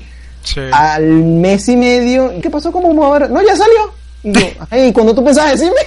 [0.72, 3.97] Al mes y medio, ¿qué pasó con Boom No, ya salió.
[4.22, 4.40] Y yo,
[4.70, 5.80] ay, cuando tú pensabas decirme?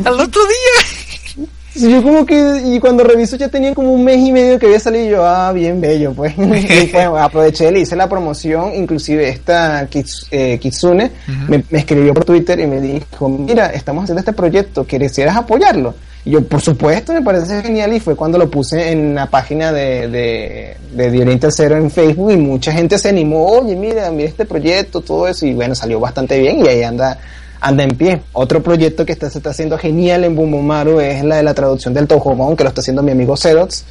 [0.04, 1.88] Al otro día.
[1.90, 4.80] yo como que, y cuando reviso ya tenía como un mes y medio que había
[4.80, 6.34] salido, yo, ah, bien bello, pues.
[6.38, 9.88] y pues aproveché, le hice la promoción, inclusive esta
[10.30, 11.10] eh, Kitsune
[11.48, 15.94] me, me, escribió por Twitter y me dijo, mira, estamos haciendo este proyecto, ¿quisieras apoyarlo?
[16.24, 20.06] Yo, por supuesto, me parece genial y fue cuando lo puse en la página de,
[20.08, 25.00] de, de Cero en Facebook y mucha gente se animó, oye, mira, mira este proyecto,
[25.00, 27.18] todo eso, y bueno, salió bastante bien y ahí anda
[27.62, 28.20] anda en pie.
[28.32, 31.94] Otro proyecto que está, se está haciendo genial en Bumbomaru es la de la traducción
[31.94, 33.84] del Toujomon, que lo está haciendo mi amigo Zerox,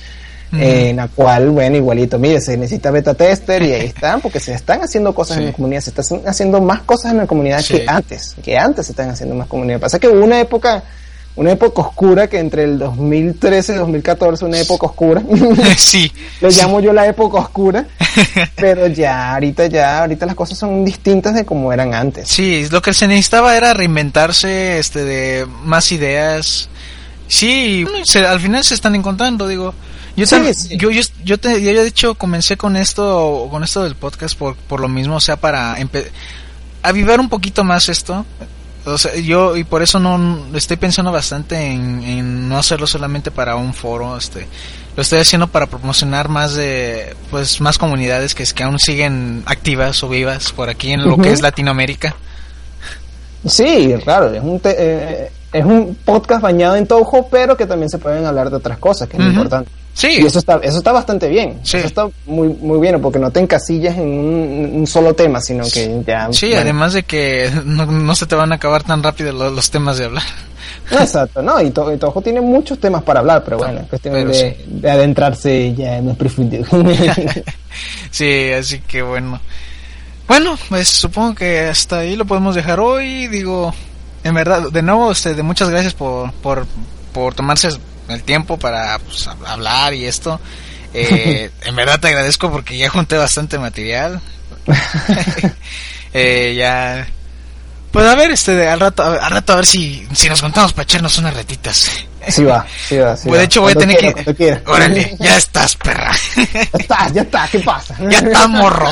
[0.54, 4.54] en la cual, bueno, igualito, mire, se necesita beta tester y ahí están, porque se
[4.54, 7.86] están haciendo cosas en la comunidad, se están haciendo más cosas en la comunidad que
[7.88, 9.80] antes, que antes se están haciendo más comunidad.
[9.80, 10.84] Pasa que hubo una época
[11.36, 15.22] una época oscura que entre el 2013 y 2014, una época oscura.
[15.78, 16.12] sí.
[16.42, 17.88] Le llamo yo la época oscura.
[18.56, 22.28] pero ya, ahorita ya, ahorita las cosas son distintas de como eran antes.
[22.28, 26.70] Sí, lo que se necesitaba era reinventarse, este, de más ideas.
[27.28, 27.86] Sí,
[28.28, 29.74] al final se están encontrando, digo.
[30.18, 34.38] Yo, yo, yo, yo, te, yo, de hecho comencé con esto, con esto del podcast
[34.38, 35.78] por, por lo mismo, o sea, para
[36.84, 38.26] avivar un poquito más esto
[38.86, 43.56] o sea, yo y por eso no estoy pensando bastante en, no hacerlo solamente para
[43.56, 44.48] un foro, este,
[44.96, 50.04] lo estoy haciendo para promocionar más de, pues, más comunidades que, que aún siguen activas
[50.04, 52.16] o vivas por aquí en lo que es Latinoamérica.
[53.46, 57.98] Sí, claro, es un, eh, es un podcast bañado en Toho, pero que también se
[57.98, 59.70] pueden hablar de otras cosas, que es importante.
[59.94, 60.20] Sí.
[60.22, 61.60] Y eso está, eso está bastante bien.
[61.64, 66.02] Eso está muy, muy bien, porque no te encasillas en un, solo tema, sino que
[66.06, 66.30] ya.
[66.32, 70.06] Sí, además de que no, se te van a acabar tan rápido los, temas de
[70.06, 70.24] hablar.
[70.92, 74.92] Exacto, no, y, Toho tiene muchos temas para hablar, pero bueno, es cuestión de, de,
[74.92, 76.58] adentrarse ya en más profundo.
[78.12, 79.40] sí, así que bueno.
[80.28, 83.28] Bueno, pues supongo que hasta ahí lo podemos dejar hoy.
[83.28, 83.74] Digo,
[84.24, 86.66] en verdad, de nuevo, este, de muchas gracias por, por,
[87.12, 87.70] por tomarse
[88.12, 90.40] el tiempo para pues, hablar y esto.
[90.94, 94.22] Eh, en verdad te agradezco porque ya junté bastante material.
[96.14, 97.08] eh, ya.
[97.92, 100.84] Pues a ver, este, al rato, al rato a ver si, si nos contamos para
[100.84, 101.92] echarnos unas retitas.
[102.30, 103.98] Sí va, sí va, sí pues de hecho voy a tener
[104.36, 104.62] que...
[104.66, 106.12] Órale, ya estás, perra.
[106.38, 107.96] Ya estás, ya está, ¿qué pasa?
[108.10, 108.92] Ya está, morro.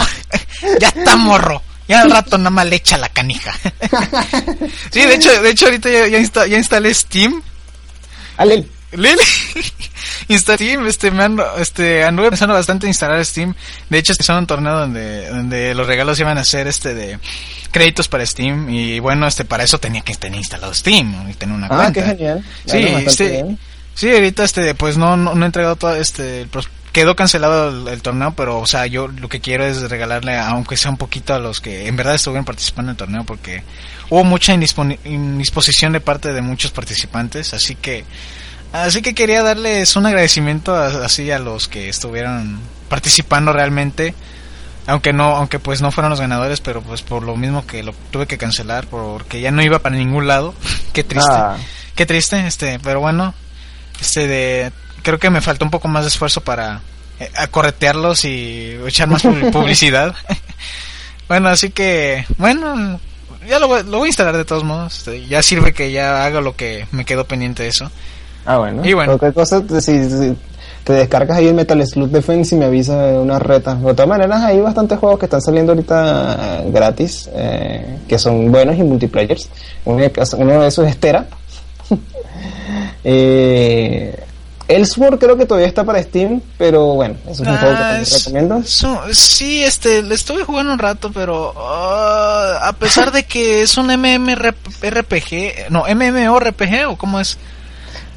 [0.82, 1.62] Ya está, morro.
[1.88, 3.54] Ya al rato nada más le echa la canija.
[4.92, 7.42] Sí, de hecho, de hecho ahorita ya, ya, ya instalé Steam.
[8.38, 8.79] Ale.
[8.92, 9.20] Lili
[10.38, 13.54] Steam, este, me ando, este, anduve pensando bastante en instalar Steam.
[13.90, 17.20] De hecho, es un torneo donde, donde los regalos iban a ser este de
[17.72, 18.70] créditos para Steam.
[18.70, 21.94] Y bueno, este, para eso tenía que tener instalado Steam y tener una ah, cuenta.
[21.94, 22.44] qué genial.
[22.66, 23.58] Sí, este,
[23.96, 26.48] sí, ahorita este, pues no, no, he entregado todo este,
[26.92, 30.92] quedó cancelado el, torneo, pero o sea, yo lo que quiero es regalarle, aunque sea
[30.92, 33.64] un poquito a los que en verdad estuvieron participando en el torneo, porque
[34.10, 38.06] hubo mucha indisposición de parte de muchos participantes, así que
[38.72, 44.14] Así que quería darles un agradecimiento así a los que estuvieron participando realmente.
[44.86, 47.94] Aunque no, aunque pues no fueron los ganadores, pero pues por lo mismo que lo
[48.12, 50.54] tuve que cancelar porque ya no iba para ningún lado.
[50.94, 51.32] Qué triste.
[51.32, 51.58] Ah.
[51.96, 53.34] Qué triste, este, pero bueno,
[54.00, 54.72] este de
[55.04, 56.82] creo que me faltó un poco más de esfuerzo para
[57.20, 60.16] eh, acorretearlos y echar más publicidad.
[61.28, 63.00] bueno, así que bueno,
[63.48, 65.00] ya lo voy, lo voy a instalar de todos modos.
[65.00, 67.92] Este, ya sirve que ya haga lo que me quedó pendiente de eso.
[68.50, 68.84] Ah, bueno.
[68.84, 69.16] Y bueno.
[69.20, 70.36] Cualquier cosa, si,
[70.84, 73.76] te descargas ahí el Metal Slug Defense y me avisa de una reta.
[73.76, 78.52] De todas maneras, hay bastantes juegos que están saliendo ahorita eh, gratis, eh, que son
[78.52, 79.50] buenos y multiplayers.
[79.86, 81.28] Uno de, esos es Tera.
[83.04, 84.20] eh,
[84.68, 87.84] Elsword creo que todavía está para Steam, pero bueno, eso es un juego que te
[87.84, 88.64] ah, recomiendo.
[89.14, 93.88] sí, este, le estuve jugando un rato, pero ah, a pesar de que es un
[93.88, 97.38] MMORPG, no, MMORPG o cómo es,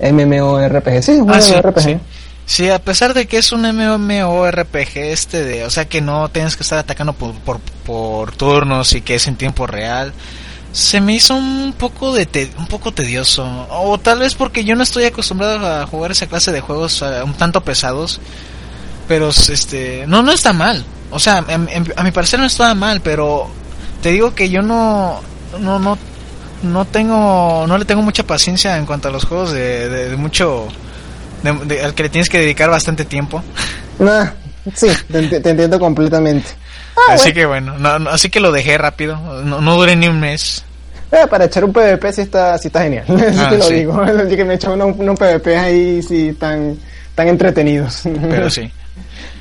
[0.01, 1.03] MMORPG.
[1.03, 2.01] Sí, un ah, RPG.
[2.45, 2.69] Sí.
[2.71, 6.63] a pesar de que es un MMORPG este de, o sea que no tienes que
[6.63, 10.13] estar atacando por, por, por turnos y que es en tiempo real,
[10.73, 14.83] se me hizo un poco de un poco tedioso o tal vez porque yo no
[14.83, 18.21] estoy acostumbrado a jugar esa clase de juegos uh, un tanto pesados,
[19.07, 21.45] pero este no no está mal, o sea
[21.97, 23.49] a mi parecer no está mal, pero
[24.03, 25.21] te digo que yo no
[25.61, 25.99] no no
[26.63, 30.69] no tengo no le tengo mucha paciencia en cuanto a los juegos de, de, mucho
[31.45, 33.43] al que le tienes que dedicar bastante tiempo.
[33.99, 34.31] Nah,
[34.75, 36.51] sí te, entiendo completamente.
[36.97, 37.75] Ah, así que bueno
[38.11, 40.65] así que lo dejé rápido no, no duré ni un mes.
[41.11, 43.05] Eh, para echar un PvP sí está sí está genial
[43.39, 46.79] ah, te lo digo así que me he echado unos, unos PvP ahí sí tan
[47.15, 48.03] tan entretenidos.
[48.05, 48.71] Pero sí.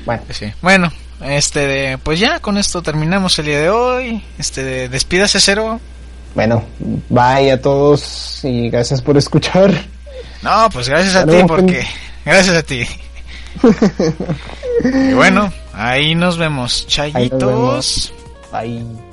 [0.04, 0.22] Bueno.
[0.30, 0.52] Sí.
[0.60, 0.92] Bueno
[1.24, 4.24] este, pues ya con esto terminamos el día de hoy.
[4.38, 5.80] Este, despídase cero.
[6.34, 6.64] Bueno,
[7.08, 9.70] bye a todos y gracias por escuchar.
[10.42, 11.86] No, pues gracias a ti porque
[12.24, 12.84] gracias a ti.
[14.84, 16.86] y bueno, ahí nos vemos.
[16.86, 18.12] Chayitos.
[18.50, 19.11] Bye.